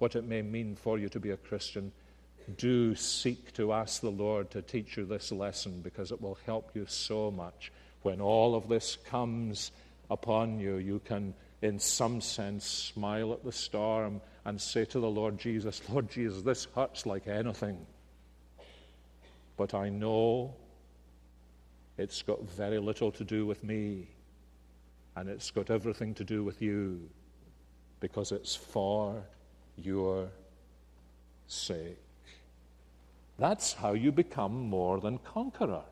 what 0.00 0.16
it 0.16 0.24
may 0.24 0.42
mean 0.42 0.76
for 0.76 0.98
you 0.98 1.08
to 1.08 1.18
be 1.18 1.30
a 1.30 1.38
Christian, 1.38 1.90
do 2.58 2.94
seek 2.94 3.54
to 3.54 3.72
ask 3.72 4.02
the 4.02 4.10
Lord 4.10 4.50
to 4.50 4.60
teach 4.60 4.98
you 4.98 5.06
this 5.06 5.32
lesson 5.32 5.80
because 5.80 6.12
it 6.12 6.20
will 6.20 6.36
help 6.44 6.72
you 6.74 6.84
so 6.86 7.30
much. 7.30 7.72
When 8.02 8.20
all 8.20 8.54
of 8.54 8.68
this 8.68 8.98
comes 9.06 9.72
upon 10.10 10.60
you, 10.60 10.76
you 10.76 11.00
can, 11.06 11.32
in 11.64 11.78
some 11.78 12.20
sense, 12.20 12.66
smile 12.66 13.32
at 13.32 13.42
the 13.42 13.50
storm 13.50 14.20
and 14.44 14.60
say 14.60 14.84
to 14.84 15.00
the 15.00 15.08
Lord 15.08 15.38
Jesus, 15.38 15.80
Lord 15.88 16.10
Jesus, 16.10 16.42
this 16.42 16.66
hurts 16.76 17.06
like 17.06 17.26
anything. 17.26 17.86
But 19.56 19.72
I 19.72 19.88
know 19.88 20.54
it's 21.96 22.20
got 22.20 22.42
very 22.42 22.78
little 22.78 23.10
to 23.12 23.24
do 23.24 23.46
with 23.46 23.64
me, 23.64 24.08
and 25.16 25.26
it's 25.30 25.50
got 25.50 25.70
everything 25.70 26.12
to 26.14 26.24
do 26.24 26.44
with 26.44 26.60
you 26.60 27.08
because 27.98 28.30
it's 28.30 28.54
for 28.54 29.24
your 29.78 30.28
sake. 31.46 31.96
That's 33.38 33.72
how 33.72 33.94
you 33.94 34.12
become 34.12 34.68
more 34.68 35.00
than 35.00 35.16
conqueror. 35.16 35.84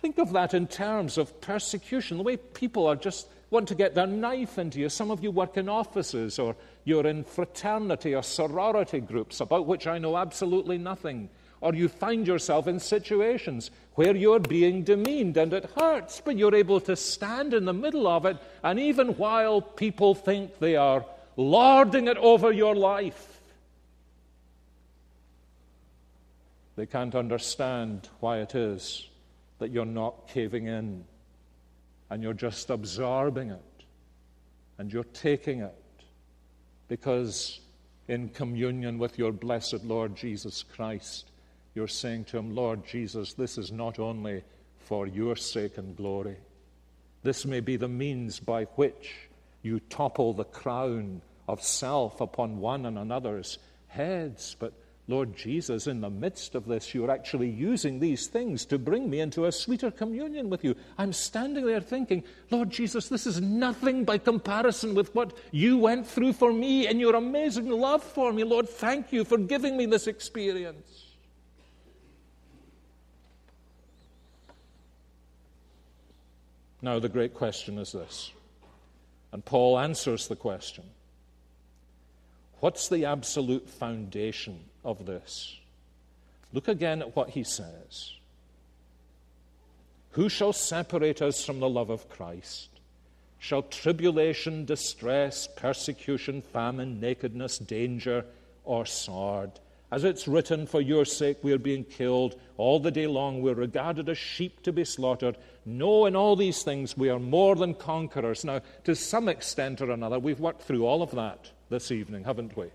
Think 0.00 0.18
of 0.18 0.32
that 0.34 0.54
in 0.54 0.68
terms 0.68 1.18
of 1.18 1.40
persecution, 1.40 2.18
the 2.18 2.22
way 2.22 2.36
people 2.36 2.86
are 2.86 2.94
just 2.94 3.26
want 3.50 3.68
to 3.68 3.74
get 3.74 3.94
their 3.94 4.06
knife 4.06 4.58
into 4.58 4.80
you. 4.80 4.88
Some 4.88 5.10
of 5.10 5.22
you 5.22 5.30
work 5.30 5.56
in 5.56 5.68
offices 5.68 6.38
or 6.38 6.56
you're 6.84 7.06
in 7.06 7.24
fraternity 7.24 8.14
or 8.14 8.22
sorority 8.22 9.00
groups 9.00 9.40
about 9.40 9.66
which 9.66 9.86
I 9.86 9.98
know 9.98 10.16
absolutely 10.16 10.78
nothing 10.78 11.28
or 11.60 11.74
you 11.74 11.88
find 11.88 12.26
yourself 12.26 12.68
in 12.68 12.78
situations 12.78 13.70
where 13.94 14.14
you're 14.14 14.40
being 14.40 14.82
demeaned 14.82 15.36
and 15.36 15.52
it 15.52 15.70
hurts, 15.76 16.20
but 16.24 16.36
you're 16.36 16.54
able 16.54 16.80
to 16.80 16.94
stand 16.96 17.54
in 17.54 17.64
the 17.64 17.72
middle 17.72 18.06
of 18.06 18.26
it, 18.26 18.36
and 18.62 18.78
even 18.78 19.08
while 19.16 19.60
people 19.60 20.14
think 20.14 20.58
they 20.58 20.76
are 20.76 21.04
lording 21.36 22.08
it 22.08 22.16
over 22.18 22.52
your 22.52 22.74
life, 22.74 23.40
they 26.76 26.86
can't 26.86 27.14
understand 27.14 28.08
why 28.20 28.38
it 28.38 28.54
is 28.54 29.08
that 29.58 29.70
you're 29.70 29.86
not 29.86 30.28
caving 30.28 30.66
in 30.66 31.04
and 32.10 32.22
you're 32.22 32.32
just 32.32 32.70
absorbing 32.70 33.50
it 33.50 33.84
and 34.78 34.92
you're 34.92 35.04
taking 35.04 35.60
it 35.60 35.74
because 36.88 37.60
in 38.08 38.28
communion 38.28 38.98
with 38.98 39.18
your 39.18 39.32
blessed 39.32 39.84
Lord 39.84 40.14
Jesus 40.14 40.62
Christ, 40.62 41.30
you're 41.74 41.88
saying 41.88 42.24
to 42.26 42.38
him, 42.38 42.54
Lord 42.54 42.86
Jesus, 42.86 43.34
this 43.34 43.58
is 43.58 43.72
not 43.72 43.98
only 43.98 44.42
for 44.78 45.06
your 45.06 45.36
sake 45.36 45.78
and 45.78 45.96
glory. 45.96 46.36
This 47.22 47.44
may 47.44 47.60
be 47.60 47.76
the 47.76 47.88
means 47.88 48.38
by 48.38 48.64
which 48.76 49.14
you 49.62 49.80
topple 49.80 50.32
the 50.32 50.44
crown 50.44 51.20
of 51.48 51.62
self 51.62 52.20
upon 52.20 52.60
one 52.60 52.86
and 52.86 52.96
another's 52.96 53.58
heads, 53.88 54.56
but 54.58 54.72
Lord 55.08 55.36
Jesus, 55.36 55.86
in 55.86 56.00
the 56.00 56.10
midst 56.10 56.56
of 56.56 56.66
this, 56.66 56.92
you're 56.92 57.12
actually 57.12 57.48
using 57.48 58.00
these 58.00 58.26
things 58.26 58.64
to 58.66 58.78
bring 58.78 59.08
me 59.08 59.20
into 59.20 59.44
a 59.44 59.52
sweeter 59.52 59.92
communion 59.92 60.50
with 60.50 60.64
you. 60.64 60.74
I'm 60.98 61.12
standing 61.12 61.64
there 61.64 61.80
thinking, 61.80 62.24
Lord 62.50 62.70
Jesus, 62.70 63.08
this 63.08 63.24
is 63.24 63.40
nothing 63.40 64.04
by 64.04 64.18
comparison 64.18 64.96
with 64.96 65.14
what 65.14 65.36
you 65.52 65.78
went 65.78 66.08
through 66.08 66.32
for 66.32 66.52
me 66.52 66.88
and 66.88 66.98
your 66.98 67.14
amazing 67.14 67.70
love 67.70 68.02
for 68.02 68.32
me. 68.32 68.42
Lord, 68.42 68.68
thank 68.68 69.12
you 69.12 69.24
for 69.24 69.38
giving 69.38 69.76
me 69.76 69.86
this 69.86 70.08
experience. 70.08 71.04
Now, 76.82 76.98
the 76.98 77.08
great 77.08 77.32
question 77.32 77.78
is 77.78 77.92
this, 77.92 78.32
and 79.32 79.44
Paul 79.44 79.78
answers 79.78 80.26
the 80.26 80.36
question 80.36 80.84
What's 82.60 82.88
the 82.88 83.04
absolute 83.04 83.68
foundation 83.68 84.60
of 84.84 85.04
this? 85.04 85.56
Look 86.52 86.68
again 86.68 87.02
at 87.02 87.14
what 87.14 87.30
he 87.30 87.44
says. 87.44 88.12
Who 90.12 90.30
shall 90.30 90.54
separate 90.54 91.20
us 91.20 91.44
from 91.44 91.60
the 91.60 91.68
love 91.68 91.90
of 91.90 92.08
Christ? 92.08 92.68
Shall 93.38 93.62
tribulation, 93.62 94.64
distress, 94.64 95.46
persecution, 95.46 96.40
famine, 96.40 96.98
nakedness, 96.98 97.58
danger, 97.58 98.24
or 98.64 98.86
sword? 98.86 99.50
As 99.92 100.04
it's 100.04 100.26
written, 100.26 100.66
For 100.66 100.80
your 100.80 101.04
sake 101.04 101.36
we 101.42 101.52
are 101.52 101.58
being 101.58 101.84
killed. 101.84 102.40
All 102.56 102.80
the 102.80 102.90
day 102.90 103.06
long 103.06 103.42
we're 103.42 103.52
regarded 103.52 104.08
as 104.08 104.16
sheep 104.16 104.62
to 104.62 104.72
be 104.72 104.86
slaughtered. 104.86 105.36
No, 105.66 106.06
in 106.06 106.16
all 106.16 106.34
these 106.34 106.62
things 106.62 106.96
we 106.96 107.10
are 107.10 107.18
more 107.18 107.54
than 107.54 107.74
conquerors. 107.74 108.42
Now, 108.42 108.62
to 108.84 108.96
some 108.96 109.28
extent 109.28 109.82
or 109.82 109.90
another, 109.90 110.18
we've 110.18 110.40
worked 110.40 110.62
through 110.62 110.86
all 110.86 111.02
of 111.02 111.10
that 111.10 111.50
this 111.68 111.90
evening, 111.90 112.24
haven't 112.24 112.56
we? 112.56 112.66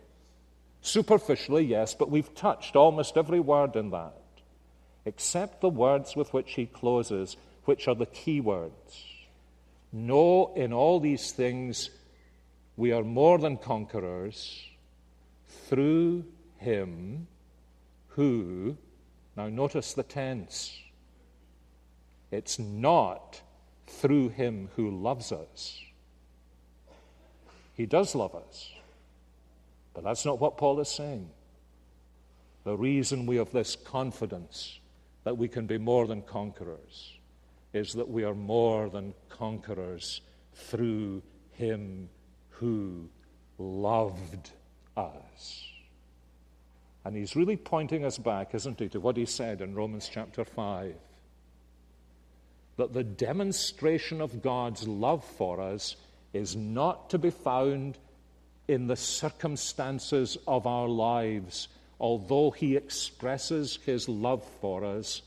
Superficially, 0.81 1.63
yes, 1.63 1.93
but 1.93 2.09
we've 2.09 2.33
touched 2.33 2.75
almost 2.75 3.17
every 3.17 3.39
word 3.39 3.75
in 3.75 3.91
that, 3.91 4.17
except 5.05 5.61
the 5.61 5.69
words 5.69 6.15
with 6.15 6.33
which 6.33 6.53
he 6.53 6.65
closes, 6.65 7.37
which 7.65 7.87
are 7.87 7.95
the 7.95 8.05
key 8.05 8.41
words. 8.41 9.05
No, 9.91 10.53
in 10.55 10.73
all 10.73 10.99
these 10.99 11.31
things 11.31 11.89
we 12.77 12.91
are 12.91 13.03
more 13.03 13.37
than 13.37 13.57
conquerors 13.57 14.65
through 15.67 16.25
him 16.57 17.27
who, 18.09 18.77
now 19.35 19.47
notice 19.47 19.93
the 19.93 20.03
tense, 20.03 20.77
it's 22.31 22.57
not 22.57 23.41
through 23.87 24.29
him 24.29 24.69
who 24.75 24.89
loves 24.89 25.31
us. 25.31 25.79
He 27.73 27.85
does 27.85 28.15
love 28.15 28.35
us. 28.35 28.71
But 29.93 30.03
that's 30.03 30.25
not 30.25 30.39
what 30.39 30.57
Paul 30.57 30.79
is 30.79 30.89
saying. 30.89 31.29
The 32.63 32.77
reason 32.77 33.25
we 33.25 33.37
have 33.37 33.51
this 33.51 33.75
confidence 33.75 34.79
that 35.23 35.37
we 35.37 35.47
can 35.47 35.65
be 35.65 35.77
more 35.77 36.07
than 36.07 36.21
conquerors 36.21 37.17
is 37.73 37.93
that 37.93 38.09
we 38.09 38.23
are 38.23 38.35
more 38.35 38.89
than 38.89 39.13
conquerors 39.29 40.21
through 40.53 41.21
him 41.51 42.09
who 42.49 43.09
loved 43.57 44.51
us. 44.95 45.67
And 47.03 47.15
he's 47.15 47.35
really 47.35 47.57
pointing 47.57 48.05
us 48.05 48.17
back, 48.17 48.53
isn't 48.53 48.79
he, 48.79 48.89
to 48.89 48.99
what 48.99 49.17
he 49.17 49.25
said 49.25 49.61
in 49.61 49.73
Romans 49.73 50.09
chapter 50.11 50.45
5 50.45 50.95
that 52.77 52.93
the 52.93 53.03
demonstration 53.03 54.21
of 54.21 54.41
God's 54.41 54.87
love 54.87 55.23
for 55.23 55.59
us 55.59 55.95
is 56.33 56.55
not 56.55 57.09
to 57.09 57.17
be 57.17 57.29
found 57.29 57.97
in 58.68 58.88
the 58.88 58.95
circumstances 58.95 60.38
of 60.47 60.66
our 60.68 60.88
lives, 60.88 61.68
although 61.99 62.51
he 62.51 62.76
expresses 62.76 63.80
his 63.86 64.07
love 64.07 64.43
for 64.62 64.84
us 64.86 65.22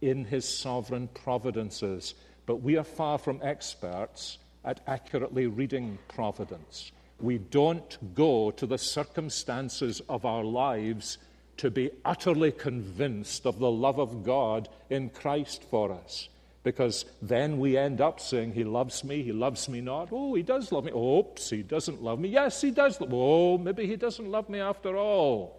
in 0.00 0.24
his 0.24 0.46
sovereign 0.46 1.08
providences. 1.08 2.14
but 2.46 2.62
we 2.62 2.76
are 2.76 2.82
far 2.82 3.16
from 3.16 3.38
experts 3.44 4.38
at 4.64 4.80
accurately 4.88 5.46
reading 5.46 5.96
providence. 6.08 6.90
We 7.20 7.38
don't 7.38 8.14
go 8.14 8.50
to 8.50 8.66
the 8.66 8.76
circumstances 8.78 10.02
of 10.08 10.24
our 10.24 10.42
lives 10.42 11.18
to 11.58 11.70
be 11.70 11.90
utterly 12.04 12.50
convinced 12.50 13.46
of 13.46 13.58
the 13.60 13.70
love 13.70 14.00
of 14.00 14.24
God 14.24 14.68
in 14.88 15.10
Christ 15.10 15.62
for 15.70 15.92
us. 15.92 16.28
Because 16.62 17.06
then 17.22 17.58
we 17.58 17.76
end 17.76 18.00
up 18.00 18.20
saying, 18.20 18.52
He 18.52 18.64
loves 18.64 19.02
me, 19.02 19.22
He 19.22 19.32
loves 19.32 19.68
me 19.68 19.80
not. 19.80 20.10
Oh, 20.12 20.34
He 20.34 20.42
does 20.42 20.70
love 20.72 20.84
me. 20.84 20.92
Oops, 20.92 21.48
He 21.48 21.62
doesn't 21.62 22.02
love 22.02 22.18
me. 22.18 22.28
Yes, 22.28 22.60
He 22.60 22.70
does. 22.70 22.98
Oh, 23.00 23.56
maybe 23.56 23.86
He 23.86 23.96
doesn't 23.96 24.30
love 24.30 24.48
me 24.48 24.60
after 24.60 24.96
all. 24.96 25.58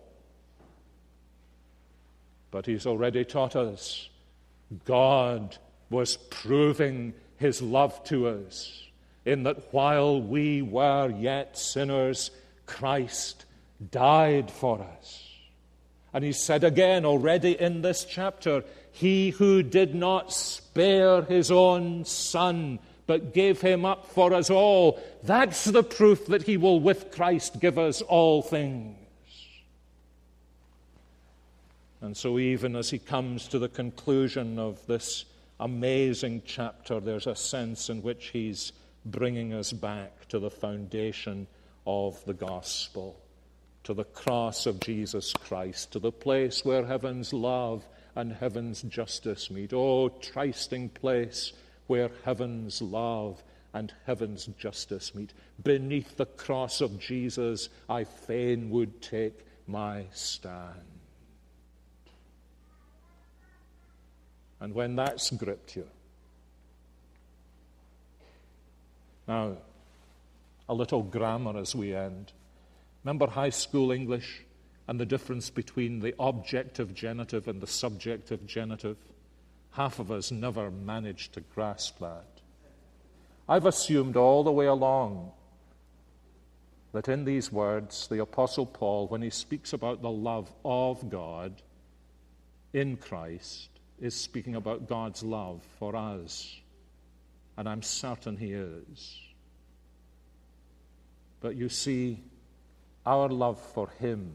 But 2.52 2.66
He's 2.66 2.86
already 2.86 3.26
taught 3.26 3.56
us 3.56 4.10
God 4.86 5.58
was 5.90 6.18
proving 6.18 7.14
His 7.38 7.62
love 7.62 8.04
to 8.06 8.28
us 8.28 8.88
in 9.26 9.44
that 9.44 9.74
while 9.74 10.22
we 10.22 10.62
were 10.62 11.10
yet 11.10 11.58
sinners, 11.58 12.32
Christ 12.66 13.46
died 13.92 14.50
for 14.50 14.82
us. 14.82 15.28
And 16.14 16.24
he 16.24 16.34
said 16.34 16.64
again 16.64 17.06
already 17.06 17.60
in 17.60 17.82
this 17.82 18.06
chapter, 18.06 18.64
He 18.92 19.32
who 19.32 19.64
did 19.64 19.96
not 19.96 20.34
spare 20.34 21.22
his 21.24 21.52
own 21.52 22.06
son, 22.06 22.80
but 23.08 23.34
gave 23.34 23.62
him 23.62 23.86
up 23.86 24.08
for 24.08 24.34
us 24.34 24.50
all, 24.50 25.02
that's 25.24 25.66
the 25.66 25.84
proof 25.84 26.28
that 26.28 26.44
he 26.44 26.58
will 26.58 26.80
with 26.80 27.12
Christ 27.12 27.60
give 27.60 27.78
us 27.78 28.02
all 28.02 28.42
things. 28.42 28.98
And 32.02 32.18
so, 32.18 32.40
even 32.40 32.76
as 32.76 32.90
he 32.90 32.98
comes 32.98 33.48
to 33.50 33.60
the 33.60 33.70
conclusion 33.70 34.58
of 34.58 34.86
this 34.88 35.26
amazing 35.60 36.42
chapter, 36.46 37.00
there's 37.00 37.28
a 37.28 37.36
sense 37.36 37.90
in 37.90 38.02
which 38.02 38.28
he's 38.28 38.74
bringing 39.06 39.54
us 39.54 39.72
back 39.72 40.28
to 40.30 40.40
the 40.40 40.50
foundation 40.50 41.48
of 41.86 42.24
the 42.26 42.34
gospel 42.34 43.22
to 43.84 43.94
the 43.94 44.04
cross 44.04 44.66
of 44.66 44.80
Jesus 44.80 45.34
Christ, 45.34 45.92
to 45.94 46.00
the 46.00 46.12
place 46.12 46.64
where 46.64 46.86
heaven's 46.86 47.34
love 47.34 47.84
and 48.16 48.34
heaven's 48.34 48.82
justice 48.84 49.50
meet. 49.50 49.74
Oh, 49.74 50.10
trysting 50.10 50.90
place 50.90 51.54
where 51.88 52.12
heaven's 52.24 52.82
love 52.82 53.44
and 53.74 53.94
heaven's 54.06 54.46
justice 54.58 55.16
meet. 55.16 55.34
Beneath 55.64 56.18
the 56.18 56.26
cross 56.26 56.82
of 56.82 57.00
Jesus, 57.00 57.70
I 57.90 58.04
fain 58.04 58.70
would 58.70 59.02
take 59.02 59.46
my 59.68 60.06
stand. 60.12 60.82
And 64.60 64.76
when 64.76 64.96
that's 64.96 65.32
gripped 65.32 65.76
you, 65.76 65.88
now, 69.28 69.58
a 70.68 70.74
little 70.74 71.04
grammar 71.04 71.58
as 71.58 71.76
we 71.76 71.96
end. 71.96 72.32
Remember 73.04 73.28
high 73.28 73.50
school 73.50 73.92
English 73.92 74.44
and 74.92 75.00
the 75.00 75.06
difference 75.06 75.50
between 75.50 76.02
the 76.02 76.14
objective 76.20 76.94
genitive 76.94 77.48
and 77.48 77.62
the 77.62 77.66
subjective 77.66 78.46
genitive? 78.46 78.98
Half 79.72 80.00
of 80.00 80.12
us 80.12 80.32
never 80.32 80.70
managed 80.70 81.32
to 81.32 81.40
grasp 81.40 82.00
that. 82.00 82.42
I've 83.48 83.66
assumed 83.66 84.18
all 84.18 84.44
the 84.44 84.52
way 84.52 84.66
along 84.66 85.32
that 86.92 87.08
in 87.08 87.24
these 87.24 87.54
words, 87.54 88.10
the 88.10 88.22
Apostle 88.22 88.66
Paul, 88.66 89.08
when 89.08 89.22
he 89.22 89.30
speaks 89.30 89.72
about 89.72 90.02
the 90.02 90.12
love 90.12 90.52
of 90.66 91.10
God 91.10 91.62
in 92.74 92.98
Christ, 92.98 93.70
is 94.02 94.14
speaking 94.14 94.58
about 94.58 94.90
God's 94.90 95.24
love 95.24 95.64
for 95.80 95.96
us. 95.96 96.60
And 97.56 97.70
I'm 97.70 97.82
certain 97.82 98.36
he 98.36 98.52
is. 98.52 99.22
But 101.40 101.56
you 101.56 101.70
see, 101.70 102.20
our 103.06 103.30
love 103.30 103.58
for 103.74 103.88
Him 104.02 104.34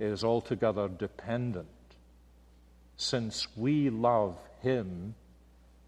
is 0.00 0.24
altogether 0.24 0.88
dependent 0.88 1.68
since 2.96 3.46
we 3.56 3.90
love 3.90 4.36
Him 4.62 5.14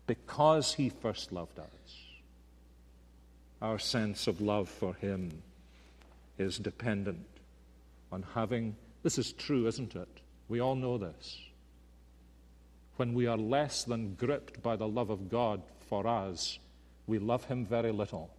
because 0.07 0.75
He 0.75 0.91
first 0.91 1.33
loved 1.33 1.59
us. 1.59 1.67
Our 3.61 3.79
sense 3.79 4.27
of 4.27 4.41
love 4.41 4.69
for 4.69 4.95
Him 4.95 5.43
is 6.39 6.59
dependent 6.59 7.27
on 8.11 8.25
having, 8.35 8.77
this 9.03 9.19
is 9.19 9.33
true, 9.33 9.67
isn't 9.67 9.95
it? 9.95 10.09
We 10.49 10.61
all 10.61 10.75
know 10.75 10.99
this. 10.99 11.39
When 12.97 13.15
we 13.15 13.27
are 13.27 13.39
less 13.39 13.85
than 13.85 14.15
gripped 14.15 14.63
by 14.63 14.77
the 14.77 14.89
love 14.89 15.11
of 15.11 15.31
God 15.31 15.63
for 15.89 16.07
us, 16.07 16.59
we 17.07 17.19
love 17.19 17.45
Him 17.47 17.65
very 17.65 17.93
little. 17.93 18.31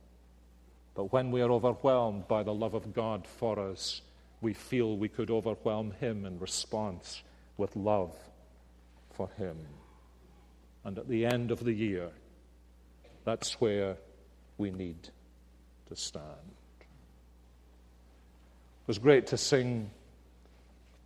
But 0.95 1.11
when 1.11 1.31
we 1.31 1.41
are 1.41 1.51
overwhelmed 1.51 2.27
by 2.27 2.43
the 2.43 2.53
love 2.53 2.75
of 2.75 2.93
God 2.93 3.25
for 3.25 3.57
us, 3.59 4.01
we 4.43 4.53
feel 4.53 4.95
we 4.95 5.09
could 5.09 5.31
overwhelm 5.31 5.91
Him 5.99 6.25
in 6.25 6.37
response 6.37 7.23
with 7.57 7.75
love 7.75 8.15
for 9.11 9.29
Him. 9.37 9.57
And 10.83 10.99
at 10.99 11.07
the 11.07 11.25
end 11.25 11.49
of 11.49 11.63
the 11.63 11.73
year, 11.73 12.09
that's 13.23 13.59
where 13.61 13.97
we 14.57 14.69
need 14.69 15.09
to 15.87 15.95
stand. 15.95 16.25
It 18.83 18.87
was 18.87 18.99
great 18.99 19.27
to 19.27 19.37
sing 19.37 19.89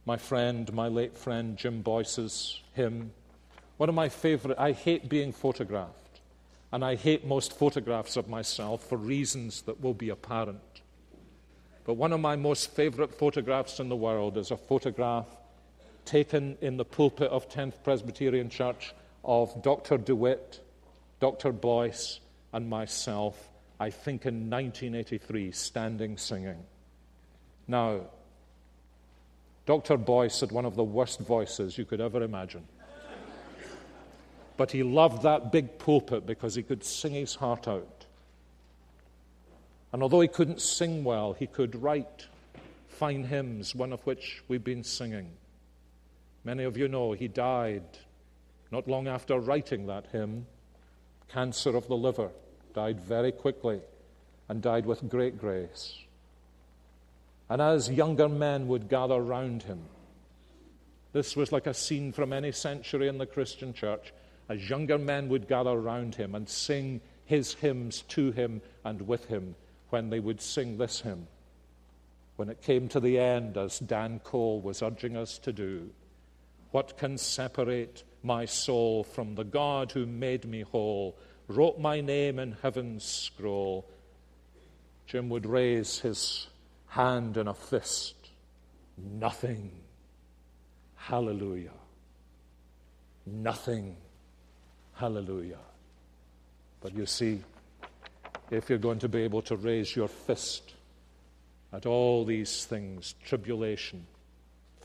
my 0.06 0.18
friend, 0.18 0.72
my 0.74 0.88
late 0.88 1.16
friend 1.16 1.58
Jim 1.58 1.82
Boice's 1.82 2.62
hymn. 2.74 3.12
One 3.78 3.90
of 3.90 3.96
my 3.96 4.10
favorite, 4.10 4.58
I 4.58 4.72
hate 4.72 5.10
being 5.10 5.32
photographed. 5.32 6.22
And 6.72 6.84
I 6.84 6.96
hate 6.96 7.26
most 7.26 7.58
photographs 7.58 8.18
of 8.18 8.28
myself 8.28 8.84
for 8.84 8.98
reasons 8.98 9.62
that 9.64 9.82
will 9.82 9.94
be 9.94 10.10
apparent. 10.10 10.60
But 11.88 11.94
one 11.94 12.12
of 12.12 12.20
my 12.20 12.36
most 12.36 12.72
favorite 12.72 13.18
photographs 13.18 13.80
in 13.80 13.88
the 13.88 13.96
world 13.96 14.38
is 14.38 14.52
a 14.52 14.58
photograph 14.58 15.26
taken 16.04 16.58
in 16.60 16.76
the 16.76 16.84
pulpit 16.84 17.32
of 17.32 17.50
10th 17.50 17.82
Presbyterian 17.82 18.50
Church 18.50 18.94
of 19.24 19.64
Dr. 19.64 19.98
DeWitt, 19.98 20.60
Dr. 21.22 21.54
Boice, 21.54 22.20
and 22.52 22.70
myself, 22.70 23.50
I 23.80 23.90
think 23.90 24.26
in 24.26 24.50
1983, 24.50 25.54
standing 25.54 26.18
singing. 26.18 26.62
Now, 27.70 28.02
Dr. 29.66 29.96
Boice 29.96 30.42
had 30.42 30.52
one 30.52 30.66
of 30.66 30.76
the 30.76 30.84
worst 30.84 31.22
voices 31.22 31.78
you 31.78 31.86
could 31.86 32.02
ever 32.02 32.22
imagine. 32.22 32.68
But 34.58 34.72
he 34.72 34.84
loved 34.84 35.22
that 35.22 35.54
big 35.54 35.80
pulpit 35.80 36.26
because 36.26 36.54
he 36.54 36.64
could 36.64 36.84
sing 36.84 37.14
his 37.14 37.36
heart 37.36 37.66
out. 37.66 37.97
And 39.94 40.04
although 40.04 40.22
he 40.22 40.28
couldn't 40.28 40.62
sing 40.62 41.04
well, 41.04 41.34
he 41.34 41.48
could 41.48 41.82
write 41.82 42.28
fine 42.90 43.24
hymns, 43.24 43.74
one 43.74 43.94
of 43.94 44.06
which 44.06 44.44
we've 44.48 44.64
been 44.64 44.84
singing. 44.84 45.30
Many 46.44 46.64
of 46.64 46.78
you 46.78 46.88
know 46.88 47.14
he 47.14 47.28
died 47.28 47.84
not 48.72 48.88
long 48.88 49.08
after 49.08 49.40
writing 49.40 49.88
that 49.88 50.08
hymn. 50.12 50.46
Cancer 51.30 51.76
of 51.76 51.88
the 51.88 51.96
liver, 51.96 52.30
died 52.74 53.00
very 53.00 53.32
quickly, 53.32 53.82
and 54.50 54.62
died 54.62 54.86
with 54.86 55.10
great 55.10 55.38
grace. 55.38 55.98
And 57.50 57.62
as 57.62 57.90
younger 57.90 58.28
men 58.28 58.68
would 58.68 58.90
gather 58.90 59.22
round 59.22 59.64
him, 59.64 59.84
this 61.14 61.36
was 61.36 61.52
like 61.52 61.68
a 61.68 61.74
scene 61.74 62.12
from 62.12 62.34
any 62.34 62.52
century 62.52 63.08
in 63.08 63.18
the 63.18 63.26
Christian 63.26 63.74
church 63.74 64.14
as 64.50 64.70
younger 64.70 64.98
men 64.98 65.30
would 65.30 65.48
gather 65.48 65.76
round 65.76 66.16
him 66.16 66.36
and 66.36 66.48
sing 66.48 67.02
his 67.26 67.54
hymns 67.56 68.02
to 68.10 68.32
him 68.32 68.62
and 68.84 69.02
with 69.08 69.26
him 69.26 69.56
when 69.90 70.10
they 70.10 70.20
would 70.20 70.42
sing 70.42 70.78
this 70.78 71.02
hymn. 71.02 71.28
When 72.36 72.50
it 72.50 72.62
came 72.62 72.88
to 72.90 73.00
the 73.00 73.20
end, 73.20 73.58
as 73.58 73.80
Dan 73.80 74.20
Cole 74.20 74.62
was 74.62 74.82
urging 74.82 75.18
us 75.18 75.38
to 75.40 75.52
do, 75.52 75.90
what 76.72 76.98
can 76.98 77.18
separate 77.18 78.04
my 78.22 78.46
soul 78.46 79.04
from 79.04 79.36
the 79.36 79.44
God 79.44 79.92
who 79.92 80.06
made 80.06 80.46
me 80.46 80.62
whole, 80.62 81.18
wrote 81.48 81.80
my 81.80 82.02
name 82.02 82.38
in 82.40 82.58
heaven's 82.62 83.06
scroll? 83.06 83.90
Jim 85.08 85.30
would 85.30 85.46
raise 85.46 86.00
his 86.00 86.48
hand 86.88 87.38
in 87.38 87.48
a 87.48 87.54
fist. 87.54 88.16
Nothing. 88.98 89.72
Hallelujah. 90.96 91.72
Nothing 93.26 93.96
Hallelujah. 94.98 95.60
But 96.82 96.96
you 96.96 97.06
see, 97.06 97.42
if 98.50 98.70
you're 98.70 98.78
going 98.78 99.00
to 99.00 99.10
be 99.10 99.22
able 99.22 99.42
to 99.44 99.56
raise 99.56 99.96
your 99.96 100.08
fist 100.08 100.74
at 101.74 101.86
all 101.86 102.26
these 102.26 102.66
things 102.66 103.16
tribulation, 103.24 104.06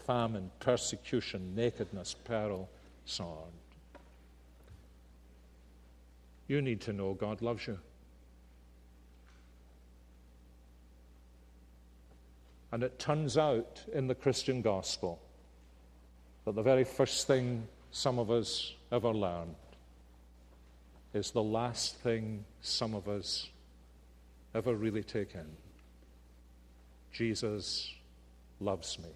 famine, 0.06 0.50
persecution, 0.60 1.54
nakedness, 1.54 2.14
peril, 2.24 2.68
sword 3.04 3.52
you 6.52 6.60
need 6.60 6.82
to 6.82 6.92
know 6.92 7.14
God 7.14 7.40
loves 7.40 7.66
you. 7.66 7.78
And 12.70 12.82
it 12.82 12.98
turns 12.98 13.38
out 13.38 13.82
in 13.92 14.06
the 14.06 14.14
Christian 14.14 14.60
gospel 14.60 15.18
that 16.44 16.54
the 16.54 16.62
very 16.62 16.84
first 16.84 17.26
thing 17.26 17.66
some 17.90 18.18
of 18.18 18.30
us 18.30 18.74
ever 18.90 19.10
learned 19.10 19.54
is 21.14 21.30
the 21.30 21.42
last 21.42 21.96
thing 21.96 22.44
some 22.60 22.94
of 22.94 23.08
us 23.08 23.48
ever 24.54 24.74
really 24.74 25.02
take 25.02 25.34
in. 25.34 25.46
Jesus 27.12 27.92
loves 28.60 28.98
me. 28.98 29.08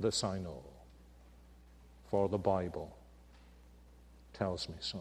This 0.00 0.24
I 0.24 0.38
know, 0.38 0.62
for 2.10 2.28
the 2.28 2.38
Bible 2.38 2.96
tells 4.32 4.68
me 4.68 4.74
so. 4.80 5.00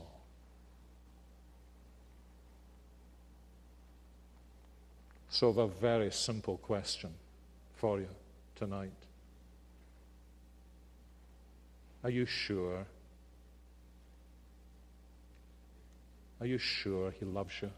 So, 5.30 5.50
a 5.50 5.68
very 5.68 6.12
simple 6.12 6.58
question 6.58 7.10
for 7.76 8.00
you 8.00 8.10
tonight. 8.56 8.92
Are 12.04 12.12
you 12.12 12.28
sure? 12.28 12.86
Are 16.40 16.46
you 16.46 16.60
sure 16.60 17.12
He 17.20 17.26
loves 17.26 17.54
you? 17.64 17.72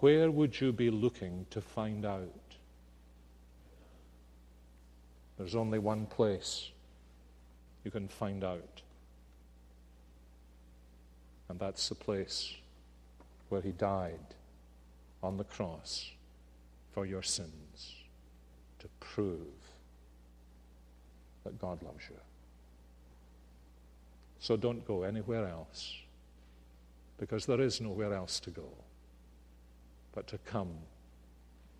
Where 0.00 0.30
would 0.30 0.60
you 0.60 0.72
be 0.72 0.90
looking 0.90 1.46
to 1.50 1.60
find 1.60 2.04
out? 2.04 2.28
There's 5.38 5.54
only 5.54 5.78
one 5.78 6.06
place 6.06 6.70
you 7.84 7.90
can 7.90 8.08
find 8.08 8.44
out, 8.44 8.82
and 11.48 11.58
that's 11.58 11.88
the 11.88 11.94
place 11.94 12.54
where 13.48 13.60
He 13.60 13.72
died 13.72 14.34
on 15.22 15.36
the 15.36 15.44
cross 15.44 16.10
for 16.92 17.06
your 17.06 17.22
sins 17.22 17.94
to 18.78 18.88
prove 19.00 19.38
that 21.44 21.58
God 21.58 21.82
loves 21.82 22.04
you. 22.08 22.16
So 24.38 24.56
don't 24.56 24.86
go 24.86 25.02
anywhere 25.02 25.48
else 25.48 25.96
because 27.18 27.46
there 27.46 27.60
is 27.60 27.80
nowhere 27.80 28.12
else 28.12 28.38
to 28.40 28.50
go 28.50 28.68
but 30.14 30.26
to 30.28 30.38
come 30.38 30.70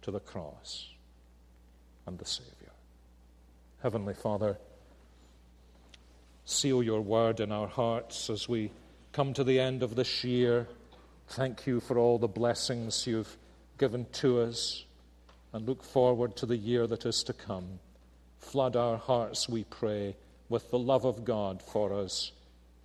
to 0.02 0.10
the 0.10 0.20
cross 0.20 0.88
and 2.06 2.18
the 2.18 2.24
Savior. 2.24 2.72
Heavenly 3.82 4.14
Father, 4.14 4.58
seal 6.44 6.82
your 6.82 7.00
word 7.00 7.40
in 7.40 7.52
our 7.52 7.68
hearts 7.68 8.28
as 8.28 8.48
we 8.48 8.70
come 9.12 9.32
to 9.34 9.44
the 9.44 9.60
end 9.60 9.82
of 9.82 9.94
this 9.94 10.24
year. 10.24 10.66
Thank 11.28 11.66
you 11.66 11.80
for 11.80 11.96
all 11.96 12.18
the 12.18 12.28
blessings 12.28 13.06
you've 13.06 13.36
given 13.78 14.06
to 14.12 14.40
us 14.40 14.84
and 15.52 15.66
look 15.66 15.84
forward 15.84 16.36
to 16.36 16.46
the 16.46 16.56
year 16.56 16.86
that 16.86 17.06
is 17.06 17.22
to 17.24 17.32
come. 17.32 17.78
Flood 18.40 18.76
our 18.76 18.96
hearts, 18.96 19.48
we 19.48 19.64
pray, 19.64 20.16
with 20.48 20.70
the 20.70 20.78
love 20.78 21.04
of 21.04 21.24
God 21.24 21.62
for 21.62 21.94
us 21.94 22.32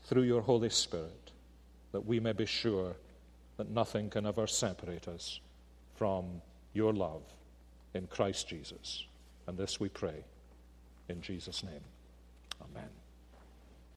through 0.05 0.23
your 0.23 0.41
Holy 0.41 0.69
Spirit, 0.69 1.31
that 1.91 2.05
we 2.05 2.19
may 2.19 2.31
be 2.31 2.45
sure 2.45 2.95
that 3.59 3.69
nothing 3.69 4.09
can 4.09 4.25
ever 4.25 4.47
separate 4.47 5.09
us 5.09 5.41
from 5.97 6.41
your 6.73 6.93
love 6.93 7.23
in 7.93 8.07
Christ 8.07 8.47
Jesus. 8.47 9.05
And 9.47 9.57
this 9.57 9.81
we 9.81 9.89
pray 9.89 10.23
in 11.09 11.21
Jesus' 11.21 11.61
name. 11.61 11.83
Amen. 12.61 12.87